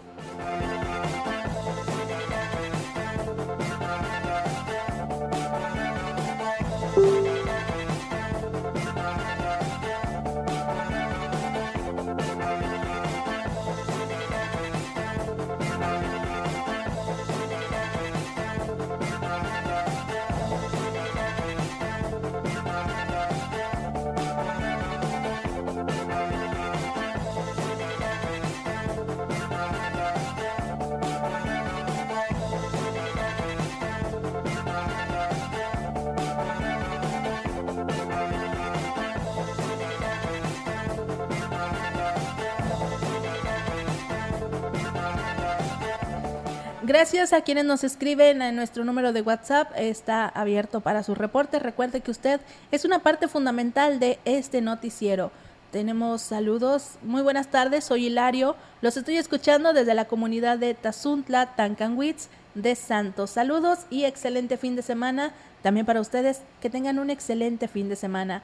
Gracias 46.86 47.32
a 47.32 47.40
quienes 47.40 47.64
nos 47.64 47.82
escriben 47.84 48.40
en 48.40 48.54
nuestro 48.54 48.84
número 48.84 49.12
de 49.12 49.20
WhatsApp. 49.20 49.72
Está 49.76 50.28
abierto 50.28 50.80
para 50.80 51.02
sus 51.02 51.18
reportes. 51.18 51.60
Recuerde 51.60 52.00
que 52.00 52.12
usted 52.12 52.40
es 52.70 52.84
una 52.84 53.00
parte 53.00 53.26
fundamental 53.28 53.98
de 53.98 54.18
este 54.24 54.60
noticiero. 54.60 55.32
Tenemos 55.72 56.22
saludos. 56.22 56.92
Muy 57.02 57.22
buenas 57.22 57.48
tardes, 57.48 57.84
soy 57.84 58.06
Hilario. 58.06 58.54
Los 58.82 58.96
estoy 58.96 59.16
escuchando 59.16 59.72
desde 59.72 59.94
la 59.94 60.04
comunidad 60.04 60.58
de 60.58 60.74
Tazuntla, 60.74 61.56
Tancanwitz 61.56 62.28
de 62.54 62.76
Santos. 62.76 63.30
Saludos 63.30 63.80
y 63.90 64.04
excelente 64.04 64.56
fin 64.56 64.76
de 64.76 64.82
semana. 64.82 65.32
También 65.62 65.86
para 65.86 66.00
ustedes, 66.00 66.42
que 66.60 66.70
tengan 66.70 67.00
un 67.00 67.10
excelente 67.10 67.66
fin 67.66 67.88
de 67.88 67.96
semana. 67.96 68.42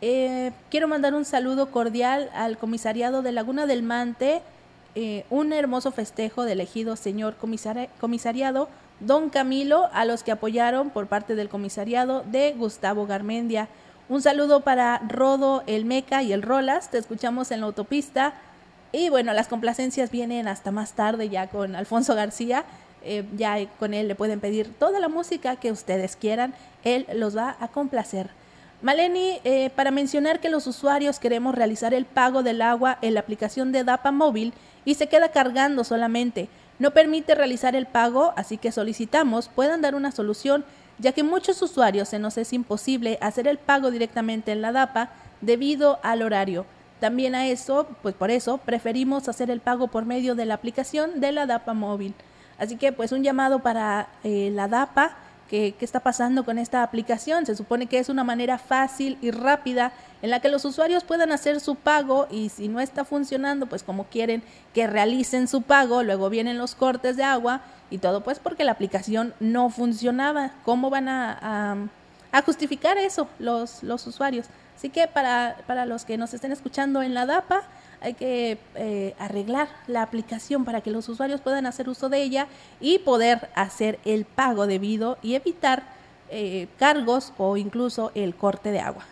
Eh, 0.00 0.52
quiero 0.70 0.88
mandar 0.88 1.14
un 1.14 1.26
saludo 1.26 1.70
cordial 1.70 2.30
al 2.34 2.56
comisariado 2.56 3.22
de 3.22 3.32
Laguna 3.32 3.66
del 3.66 3.82
Mante. 3.82 4.42
Eh, 4.94 5.24
un 5.30 5.54
hermoso 5.54 5.90
festejo 5.90 6.44
de 6.44 6.52
elegido 6.52 6.96
señor 6.96 7.36
comisariado 7.36 8.68
Don 9.00 9.30
Camilo, 9.30 9.88
a 9.94 10.04
los 10.04 10.22
que 10.22 10.32
apoyaron 10.32 10.90
por 10.90 11.06
parte 11.06 11.34
del 11.34 11.48
comisariado 11.48 12.22
de 12.26 12.52
Gustavo 12.52 13.06
Garmendia. 13.06 13.68
Un 14.10 14.20
saludo 14.20 14.60
para 14.60 14.98
Rodo, 15.08 15.64
el 15.66 15.86
Meca 15.86 16.22
y 16.22 16.32
el 16.32 16.42
Rolas. 16.42 16.90
Te 16.90 16.98
escuchamos 16.98 17.50
en 17.50 17.60
la 17.60 17.66
autopista. 17.66 18.34
Y 18.92 19.08
bueno, 19.08 19.32
las 19.32 19.48
complacencias 19.48 20.10
vienen 20.10 20.46
hasta 20.46 20.70
más 20.70 20.92
tarde 20.92 21.30
ya 21.30 21.46
con 21.46 21.74
Alfonso 21.74 22.14
García. 22.14 22.64
Eh, 23.02 23.24
ya 23.36 23.66
con 23.78 23.94
él 23.94 24.08
le 24.08 24.14
pueden 24.14 24.40
pedir 24.40 24.72
toda 24.74 25.00
la 25.00 25.08
música 25.08 25.56
que 25.56 25.72
ustedes 25.72 26.16
quieran. 26.16 26.54
Él 26.84 27.06
los 27.14 27.34
va 27.34 27.56
a 27.58 27.68
complacer. 27.68 28.28
Maleni, 28.82 29.40
eh, 29.44 29.70
para 29.74 29.90
mencionar 29.90 30.40
que 30.40 30.50
los 30.50 30.66
usuarios 30.66 31.18
queremos 31.18 31.54
realizar 31.54 31.94
el 31.94 32.04
pago 32.04 32.42
del 32.42 32.60
agua 32.60 32.98
en 33.00 33.14
la 33.14 33.20
aplicación 33.20 33.72
de 33.72 33.84
DAPA 33.84 34.12
móvil 34.12 34.52
y 34.84 34.94
se 34.94 35.08
queda 35.08 35.30
cargando 35.30 35.84
solamente. 35.84 36.48
No 36.78 36.92
permite 36.92 37.34
realizar 37.34 37.76
el 37.76 37.86
pago, 37.86 38.32
así 38.36 38.58
que 38.58 38.72
solicitamos 38.72 39.48
puedan 39.48 39.82
dar 39.82 39.94
una 39.94 40.12
solución 40.12 40.64
ya 40.98 41.12
que 41.12 41.22
muchos 41.22 41.60
usuarios 41.62 42.08
se 42.08 42.18
nos 42.18 42.38
es 42.38 42.52
imposible 42.52 43.18
hacer 43.20 43.48
el 43.48 43.58
pago 43.58 43.90
directamente 43.90 44.52
en 44.52 44.62
la 44.62 44.72
DAPA 44.72 45.10
debido 45.40 45.98
al 46.02 46.22
horario. 46.22 46.64
También 47.00 47.34
a 47.34 47.48
eso, 47.48 47.88
pues 48.02 48.14
por 48.14 48.30
eso 48.30 48.58
preferimos 48.58 49.28
hacer 49.28 49.50
el 49.50 49.60
pago 49.60 49.88
por 49.88 50.04
medio 50.04 50.34
de 50.34 50.46
la 50.46 50.54
aplicación 50.54 51.20
de 51.20 51.32
la 51.32 51.46
DAPA 51.46 51.74
móvil. 51.74 52.14
Así 52.58 52.76
que 52.76 52.92
pues 52.92 53.10
un 53.10 53.24
llamado 53.24 53.58
para 53.58 54.08
eh, 54.22 54.50
la 54.52 54.68
DAPA 54.68 55.16
¿Qué, 55.52 55.74
está 55.80 56.00
pasando 56.00 56.46
con 56.46 56.56
esta 56.56 56.82
aplicación? 56.82 57.44
Se 57.44 57.54
supone 57.54 57.84
que 57.84 57.98
es 57.98 58.08
una 58.08 58.24
manera 58.24 58.56
fácil 58.56 59.18
y 59.20 59.32
rápida 59.32 59.92
en 60.22 60.30
la 60.30 60.40
que 60.40 60.48
los 60.48 60.64
usuarios 60.64 61.04
puedan 61.04 61.30
hacer 61.30 61.60
su 61.60 61.74
pago 61.74 62.26
y 62.30 62.48
si 62.48 62.68
no 62.68 62.80
está 62.80 63.04
funcionando, 63.04 63.66
pues 63.66 63.82
como 63.82 64.04
quieren 64.04 64.42
que 64.72 64.86
realicen 64.86 65.48
su 65.48 65.60
pago, 65.60 66.04
luego 66.04 66.30
vienen 66.30 66.56
los 66.56 66.74
cortes 66.74 67.18
de 67.18 67.24
agua 67.24 67.60
y 67.90 67.98
todo 67.98 68.22
pues 68.22 68.38
porque 68.38 68.64
la 68.64 68.72
aplicación 68.72 69.34
no 69.40 69.68
funcionaba. 69.68 70.52
¿Cómo 70.64 70.88
van 70.88 71.10
a, 71.10 71.76
justificar 72.46 72.96
eso 72.96 73.28
los, 73.38 73.82
los 73.82 74.06
usuarios? 74.06 74.46
Así 74.74 74.88
que 74.88 75.06
para, 75.06 75.58
para 75.66 75.84
los 75.84 76.06
que 76.06 76.16
nos 76.16 76.32
estén 76.32 76.52
escuchando 76.52 77.02
en 77.02 77.12
la 77.12 77.26
DAPA, 77.26 77.64
hay 78.02 78.14
que 78.14 78.58
eh, 78.74 79.14
arreglar 79.18 79.68
la 79.86 80.02
aplicación 80.02 80.64
para 80.64 80.80
que 80.80 80.90
los 80.90 81.08
usuarios 81.08 81.40
puedan 81.40 81.66
hacer 81.66 81.88
uso 81.88 82.08
de 82.08 82.22
ella 82.22 82.48
y 82.80 82.98
poder 82.98 83.48
hacer 83.54 83.98
el 84.04 84.24
pago 84.24 84.66
debido 84.66 85.18
y 85.22 85.34
evitar 85.34 85.84
eh, 86.30 86.66
cargos 86.78 87.32
o 87.38 87.56
incluso 87.56 88.10
el 88.14 88.34
corte 88.34 88.72
de 88.72 88.80
agua. 88.80 89.04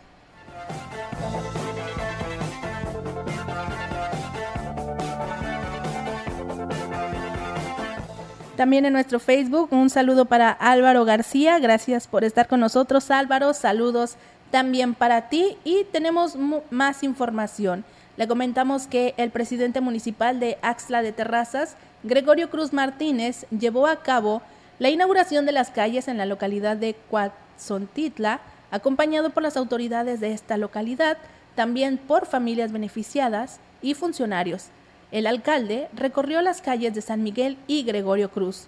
También 8.57 8.85
en 8.85 8.93
nuestro 8.93 9.21
Facebook, 9.21 9.69
un 9.73 9.89
saludo 9.89 10.27
para 10.27 10.51
Álvaro 10.51 11.07
García. 11.07 11.59
Gracias 11.59 12.07
por 12.07 12.25
estar 12.25 12.47
con 12.47 12.61
nosotros, 12.61 13.11
Álvaro. 13.11 13.55
Saludos 13.55 14.17
también 14.51 14.95
para 14.95 15.31
ti 15.31 15.57
y 15.65 15.85
tenemos 15.93 16.37
más 16.71 17.03
información. 17.03 17.85
Le 18.17 18.29
comentamos 18.29 18.87
que 18.87 19.15
el 19.17 19.31
presidente 19.31 19.81
municipal 19.81 20.41
de 20.41 20.59
Axla 20.63 21.03
de 21.03 21.13
Terrazas, 21.13 21.77
Gregorio 22.03 22.51
Cruz 22.51 22.73
Martínez, 22.73 23.47
llevó 23.51 23.87
a 23.87 24.03
cabo 24.03 24.43
la 24.79 24.91
inauguración 24.91 25.47
de 25.47 25.53
las 25.53 25.71
calles 25.71 26.09
en 26.09 26.19
la 26.19 26.27
localidad 26.27 26.77
de 26.77 26.97
Cuatzontitla, 27.09 28.41
acompañado 28.71 29.31
por 29.31 29.43
las 29.43 29.57
autoridades 29.57 30.21
de 30.21 30.33
esta 30.33 30.57
localidad, 30.57 31.19
también 31.55 31.99
por 31.99 32.27
familias 32.27 32.73
beneficiadas 32.73 33.61
y 33.83 33.95
funcionarios. 33.95 34.67
El 35.13 35.27
alcalde 35.27 35.89
recorrió 35.93 36.41
las 36.41 36.61
calles 36.61 36.95
de 36.95 37.03
San 37.03 37.23
Miguel 37.23 37.59
y 37.67 37.83
Gregorio 37.83 38.31
Cruz. 38.31 38.67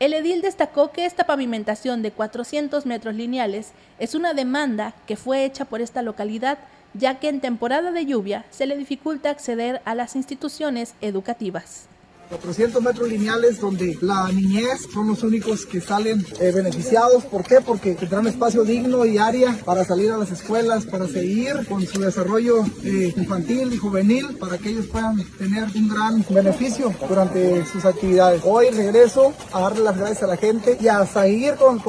El 0.00 0.14
edil 0.14 0.42
destacó 0.42 0.90
que 0.90 1.06
esta 1.06 1.24
pavimentación 1.24 2.02
de 2.02 2.10
400 2.10 2.86
metros 2.86 3.14
lineales 3.14 3.72
es 3.98 4.14
una 4.14 4.34
demanda 4.34 4.94
que 5.06 5.16
fue 5.16 5.44
hecha 5.44 5.64
por 5.64 5.80
esta 5.80 6.02
localidad 6.02 6.58
ya 6.94 7.18
que 7.18 7.28
en 7.28 7.40
temporada 7.40 7.92
de 7.92 8.06
lluvia 8.06 8.44
se 8.50 8.66
le 8.66 8.76
dificulta 8.76 9.30
acceder 9.30 9.80
a 9.84 9.94
las 9.94 10.16
instituciones 10.16 10.94
educativas. 11.00 11.88
400 12.32 12.82
metros 12.82 13.08
lineales 13.08 13.60
donde 13.60 13.98
la 14.00 14.28
niñez 14.32 14.88
son 14.92 15.08
los 15.08 15.22
únicos 15.22 15.66
que 15.66 15.80
salen 15.80 16.24
eh, 16.40 16.50
beneficiados. 16.50 17.24
¿Por 17.24 17.44
qué? 17.44 17.60
Porque 17.60 17.94
tendrán 17.94 18.26
espacio 18.26 18.64
digno 18.64 19.04
y 19.04 19.18
área 19.18 19.58
para 19.64 19.84
salir 19.84 20.10
a 20.10 20.16
las 20.16 20.30
escuelas, 20.30 20.86
para 20.86 21.06
seguir 21.06 21.66
con 21.68 21.86
su 21.86 22.00
desarrollo 22.00 22.64
eh, 22.84 23.12
infantil 23.16 23.72
y 23.72 23.76
juvenil, 23.76 24.36
para 24.38 24.56
que 24.56 24.70
ellos 24.70 24.86
puedan 24.86 25.22
tener 25.38 25.64
un 25.74 25.88
gran 25.88 26.24
beneficio 26.30 26.94
durante 27.06 27.66
sus 27.66 27.84
actividades. 27.84 28.40
Hoy 28.44 28.70
regreso 28.70 29.34
a 29.52 29.60
darle 29.60 29.84
las 29.84 29.98
gracias 29.98 30.22
a 30.22 30.26
la 30.26 30.36
gente 30.36 30.78
y 30.80 30.88
a 30.88 31.04
seguir 31.06 31.54
con, 31.56 31.82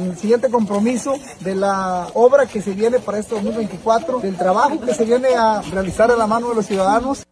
el 0.00 0.16
siguiente 0.18 0.50
compromiso 0.50 1.14
de 1.40 1.54
la 1.54 2.08
obra 2.14 2.46
que 2.46 2.60
se 2.60 2.72
viene 2.72 2.98
para 2.98 3.18
este 3.18 3.36
2024, 3.36 4.18
del 4.20 4.36
trabajo 4.36 4.80
que 4.80 4.94
se 4.94 5.04
viene 5.04 5.28
a 5.36 5.62
realizar 5.62 6.10
a 6.10 6.16
la 6.16 6.26
mano 6.26 6.48
de 6.50 6.56
los 6.56 6.66
ciudadanos. 6.66 7.24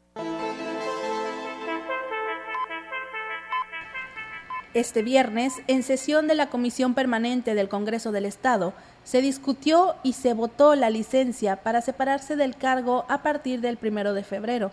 Este 4.78 5.02
viernes, 5.02 5.54
en 5.66 5.82
sesión 5.82 6.28
de 6.28 6.36
la 6.36 6.50
Comisión 6.50 6.94
Permanente 6.94 7.56
del 7.56 7.68
Congreso 7.68 8.12
del 8.12 8.24
Estado, 8.24 8.74
se 9.02 9.20
discutió 9.20 9.96
y 10.04 10.12
se 10.12 10.34
votó 10.34 10.76
la 10.76 10.88
licencia 10.88 11.56
para 11.56 11.80
separarse 11.80 12.36
del 12.36 12.54
cargo 12.54 13.04
a 13.08 13.24
partir 13.24 13.60
del 13.60 13.76
primero 13.76 14.14
de 14.14 14.22
febrero. 14.22 14.70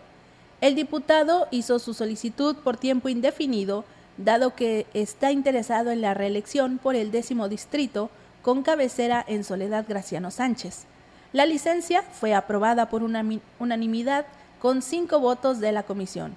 El 0.60 0.76
diputado 0.76 1.48
hizo 1.50 1.80
su 1.80 1.92
solicitud 1.92 2.54
por 2.54 2.76
tiempo 2.76 3.08
indefinido, 3.08 3.84
dado 4.16 4.54
que 4.54 4.86
está 4.94 5.32
interesado 5.32 5.90
en 5.90 6.02
la 6.02 6.14
reelección 6.14 6.78
por 6.78 6.94
el 6.94 7.10
décimo 7.10 7.48
distrito, 7.48 8.08
con 8.42 8.62
cabecera 8.62 9.24
en 9.26 9.42
Soledad 9.42 9.86
Graciano 9.88 10.30
Sánchez. 10.30 10.84
La 11.32 11.46
licencia 11.46 12.02
fue 12.02 12.32
aprobada 12.32 12.90
por 12.90 13.02
unanimidad 13.02 14.26
con 14.60 14.82
cinco 14.82 15.18
votos 15.18 15.58
de 15.58 15.72
la 15.72 15.82
comisión. 15.82 16.36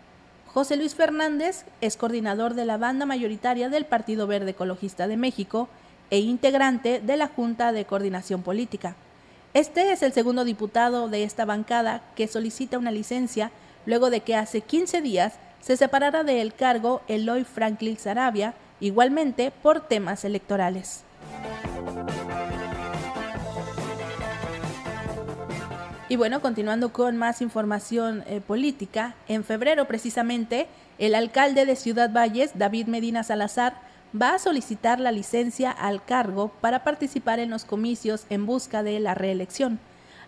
José 0.60 0.76
Luis 0.76 0.94
Fernández 0.94 1.64
es 1.80 1.96
coordinador 1.96 2.54
de 2.54 2.66
la 2.66 2.76
banda 2.76 3.06
mayoritaria 3.06 3.70
del 3.70 3.86
Partido 3.86 4.28
Verde 4.28 4.52
Ecologista 4.52 5.08
de 5.08 5.16
México 5.16 5.70
e 6.10 6.20
integrante 6.20 7.00
de 7.00 7.16
la 7.16 7.28
Junta 7.28 7.72
de 7.72 7.86
Coordinación 7.86 8.44
Política. 8.44 8.98
Este 9.54 9.94
es 9.94 10.04
el 10.04 10.12
segundo 10.12 10.44
diputado 10.44 11.08
de 11.08 11.24
esta 11.24 11.46
bancada 11.46 12.02
que 12.14 12.28
solicita 12.28 12.78
una 12.78 12.92
licencia 12.92 13.52
luego 13.86 14.10
de 14.10 14.20
que 14.20 14.36
hace 14.36 14.60
15 14.60 15.00
días 15.00 15.36
se 15.62 15.78
separara 15.78 16.26
del 16.26 16.54
cargo 16.54 17.04
Eloy 17.08 17.46
Franklin 17.46 17.98
Sarabia, 17.98 18.54
igualmente 18.82 19.52
por 19.64 19.88
temas 19.88 20.26
electorales. 20.26 21.06
Y 26.10 26.16
bueno, 26.16 26.42
continuando 26.42 26.92
con 26.92 27.18
más 27.18 27.40
información 27.40 28.24
eh, 28.26 28.42
política, 28.42 29.14
en 29.28 29.44
febrero 29.44 29.86
precisamente, 29.86 30.68
el 30.98 31.14
alcalde 31.14 31.68
de 31.68 31.76
Ciudad 31.76 32.12
Valles, 32.12 32.52
David 32.56 32.88
Medina 32.88 33.24
Salazar, 33.24 33.76
va 34.20 34.34
a 34.34 34.40
solicitar 34.40 35.00
la 35.00 35.12
licencia 35.12 35.70
al 35.70 36.04
cargo 36.04 36.52
para 36.62 36.84
participar 36.84 37.38
en 37.38 37.52
los 37.52 37.64
comicios 37.64 38.26
en 38.32 38.48
busca 38.48 38.82
de 38.82 39.00
la 39.00 39.14
reelección. 39.14 39.80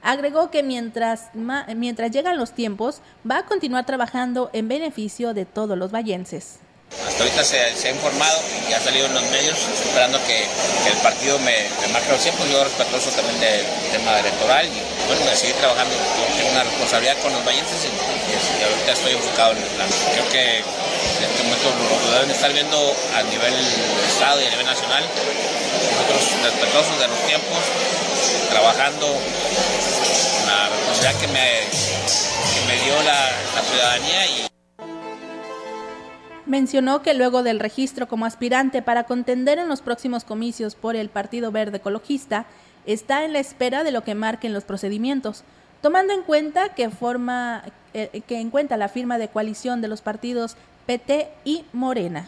Agregó 0.04 0.52
que 0.52 0.62
mientras, 0.62 1.32
mientras 1.76 2.12
llegan 2.12 2.38
los 2.38 2.52
tiempos, 2.52 3.02
va 3.30 3.40
a 3.40 3.46
continuar 3.46 3.88
trabajando 3.88 4.52
en 4.54 4.68
beneficio 4.68 5.34
de 5.34 5.46
todos 5.46 5.78
los 5.80 5.92
vallenses. 5.92 6.60
Hasta 7.08 7.24
ahorita 7.24 7.44
se, 7.44 7.88
ha 7.88 7.92
informado 7.92 8.40
y 8.70 8.74
ha 8.74 8.80
salido 8.80 9.06
en 9.06 9.14
los 9.14 9.24
medios 9.32 9.58
esperando 9.58 10.20
que, 10.26 10.44
el 10.44 10.98
partido 11.04 11.40
me, 11.40 11.56
me 11.82 11.88
marque 11.94 12.12
los 12.12 12.22
tiempos. 12.22 12.48
Yo 12.50 12.64
respetuoso 12.64 13.10
también 13.12 13.40
del 13.40 13.66
tema 13.92 14.20
electoral 14.20 14.66
y 14.68 14.82
bueno, 15.08 15.26
de 15.26 15.36
seguir 15.36 15.56
trabajando. 15.56 15.96
tengo 16.38 16.52
una 16.52 16.64
responsabilidad 16.64 17.18
con 17.22 17.32
los 17.32 17.46
vallenses 17.46 17.88
y, 17.88 18.64
ahorita 18.64 18.92
estoy 18.92 19.14
enfocado 19.14 19.52
en 19.52 19.64
el 19.64 19.70
plan. 19.76 19.90
Creo 20.14 20.30
que 20.30 20.58
en 20.60 21.24
este 21.24 21.44
momento 21.44 21.72
lo, 21.80 22.12
deben 22.14 22.32
estar 22.32 22.52
viendo 22.54 22.78
a 23.16 23.24
nivel 23.24 23.56
Estado 24.08 24.42
y 24.42 24.46
a 24.46 24.50
nivel 24.50 24.66
nacional. 24.66 25.04
Nosotros 25.04 26.44
respetuosos 26.44 27.00
de 27.00 27.08
los 27.08 27.20
tiempos, 27.28 27.60
trabajando 28.50 29.08
la 30.46 30.70
responsabilidad 30.70 31.20
que 31.22 31.28
me, 31.28 31.48
que 31.70 32.62
me 32.68 32.84
dio 32.84 33.02
la 33.04 33.32
ciudadanía 33.64 34.28
y 34.28 34.51
mencionó 36.52 37.02
que 37.02 37.14
luego 37.14 37.44
del 37.44 37.62
registro 37.62 38.10
como 38.10 38.26
aspirante 38.26 38.82
para 38.82 39.06
contender 39.06 39.58
en 39.58 39.70
los 39.70 39.80
próximos 39.80 40.26
comicios 40.26 40.76
por 40.76 40.98
el 40.98 41.08
Partido 41.08 41.50
Verde 41.50 41.78
Ecologista, 41.78 42.46
está 42.86 43.24
en 43.24 43.32
la 43.32 43.40
espera 43.40 43.86
de 43.86 43.92
lo 43.92 44.04
que 44.04 44.16
marquen 44.16 44.52
los 44.52 44.66
procedimientos, 44.66 45.46
tomando 45.82 46.14
en 46.14 46.24
cuenta 46.24 46.76
que 46.76 46.90
forma 46.90 47.64
eh, 47.94 48.22
que 48.28 48.42
en 48.42 48.50
cuenta 48.50 48.76
la 48.76 48.90
firma 48.90 49.18
de 49.18 49.30
coalición 49.30 49.80
de 49.80 49.88
los 49.88 50.02
partidos 50.02 50.58
PT 50.88 51.30
y 51.46 51.64
Morena. 51.72 52.28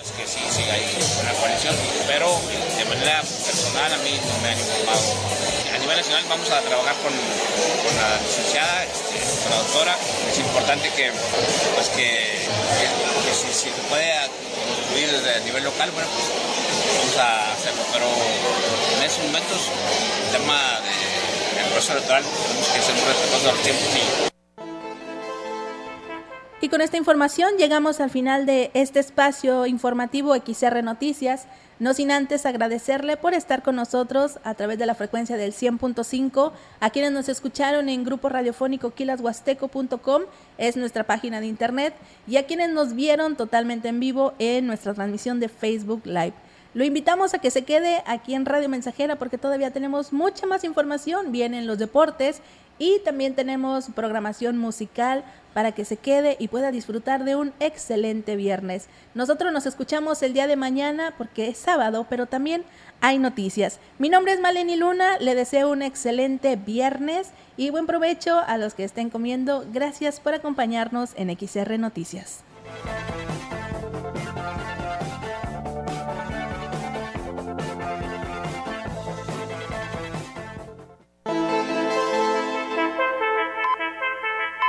Es 0.00 0.10
que 0.10 0.26
sí, 0.26 0.40
sí, 0.50 0.62
hay 0.70 0.82
una 1.22 1.32
coalición, 1.38 1.74
pero 2.06 2.26
de 2.26 2.84
manera 2.84 3.22
personal 3.22 3.92
a 3.92 3.98
mí 3.98 4.10
no 4.10 4.38
me 4.42 4.48
han 4.50 4.58
informado. 4.58 5.14
A 5.74 5.78
nivel 5.78 5.96
nacional 5.96 6.24
vamos 6.28 6.50
a 6.50 6.60
trabajar 6.62 6.94
con, 6.98 7.12
la 7.14 8.20
licenciada, 8.20 8.84
este, 8.84 9.22
con 9.42 9.50
la 9.50 9.58
doctora. 9.58 9.96
Es 10.30 10.38
importante 10.38 10.90
que, 10.90 11.12
pues 11.74 11.88
que, 11.90 12.48
si, 13.32 13.52
se 13.52 13.70
puede 13.88 14.12
incluir 14.82 15.10
desde 15.12 15.36
el 15.38 15.44
nivel 15.44 15.64
local, 15.64 15.90
bueno, 15.92 16.08
pues 16.10 16.26
vamos 16.98 17.16
a 17.18 17.52
hacerlo. 17.52 17.82
Pero 17.92 18.06
en 18.98 19.02
estos 19.04 19.24
momentos, 19.24 19.60
el 20.26 20.32
tema 20.32 20.80
del 21.54 21.66
proceso 21.70 21.92
electoral, 21.92 22.24
tenemos 22.24 22.68
que 22.68 22.82
ser 22.82 22.94
muy 22.94 23.04
respetuosos 23.04 23.54
los 23.54 23.62
tiempos 23.62 23.88
y 23.94 24.33
y 26.64 26.70
con 26.70 26.80
esta 26.80 26.96
información 26.96 27.58
llegamos 27.58 28.00
al 28.00 28.08
final 28.08 28.46
de 28.46 28.70
este 28.72 28.98
espacio 28.98 29.66
informativo 29.66 30.34
XR 30.34 30.82
Noticias. 30.82 31.46
No 31.78 31.92
sin 31.92 32.10
antes 32.10 32.46
agradecerle 32.46 33.18
por 33.18 33.34
estar 33.34 33.62
con 33.62 33.76
nosotros 33.76 34.38
a 34.44 34.54
través 34.54 34.78
de 34.78 34.86
la 34.86 34.94
frecuencia 34.94 35.36
del 35.36 35.52
100.5, 35.52 36.52
a 36.80 36.88
quienes 36.88 37.12
nos 37.12 37.28
escucharon 37.28 37.90
en 37.90 38.02
grupo 38.02 38.30
radiofónico 38.30 38.94
quilashuasteco.com, 38.94 40.22
es 40.56 40.78
nuestra 40.78 41.04
página 41.04 41.42
de 41.42 41.48
internet, 41.48 41.92
y 42.26 42.38
a 42.38 42.46
quienes 42.46 42.70
nos 42.70 42.94
vieron 42.94 43.36
totalmente 43.36 43.88
en 43.88 44.00
vivo 44.00 44.32
en 44.38 44.66
nuestra 44.66 44.94
transmisión 44.94 45.40
de 45.40 45.50
Facebook 45.50 46.06
Live. 46.06 46.32
Lo 46.74 46.82
invitamos 46.82 47.34
a 47.34 47.38
que 47.38 47.52
se 47.52 47.62
quede 47.62 48.02
aquí 48.04 48.34
en 48.34 48.46
Radio 48.46 48.68
Mensajera 48.68 49.14
porque 49.14 49.38
todavía 49.38 49.70
tenemos 49.70 50.12
mucha 50.12 50.44
más 50.46 50.64
información. 50.64 51.30
Vienen 51.30 51.68
los 51.68 51.78
deportes 51.78 52.40
y 52.78 53.00
también 53.04 53.34
tenemos 53.34 53.86
programación 53.94 54.58
musical 54.58 55.24
para 55.52 55.72
que 55.72 55.84
se 55.84 55.96
quede 55.96 56.36
y 56.38 56.48
pueda 56.48 56.72
disfrutar 56.72 57.24
de 57.24 57.36
un 57.36 57.52
excelente 57.60 58.36
viernes. 58.36 58.88
Nosotros 59.14 59.52
nos 59.52 59.66
escuchamos 59.66 60.22
el 60.22 60.34
día 60.34 60.46
de 60.46 60.56
mañana 60.56 61.14
porque 61.16 61.48
es 61.48 61.58
sábado, 61.58 62.06
pero 62.10 62.26
también 62.26 62.64
hay 63.00 63.18
noticias. 63.18 63.78
Mi 63.98 64.08
nombre 64.08 64.32
es 64.32 64.40
Maleni 64.40 64.76
Luna, 64.76 65.18
le 65.18 65.34
deseo 65.34 65.70
un 65.70 65.82
excelente 65.82 66.56
viernes 66.56 67.30
y 67.56 67.70
buen 67.70 67.86
provecho 67.86 68.38
a 68.38 68.58
los 68.58 68.74
que 68.74 68.84
estén 68.84 69.10
comiendo. 69.10 69.64
Gracias 69.72 70.20
por 70.20 70.34
acompañarnos 70.34 71.12
en 71.16 71.30
XR 71.30 71.78
Noticias. 71.78 72.42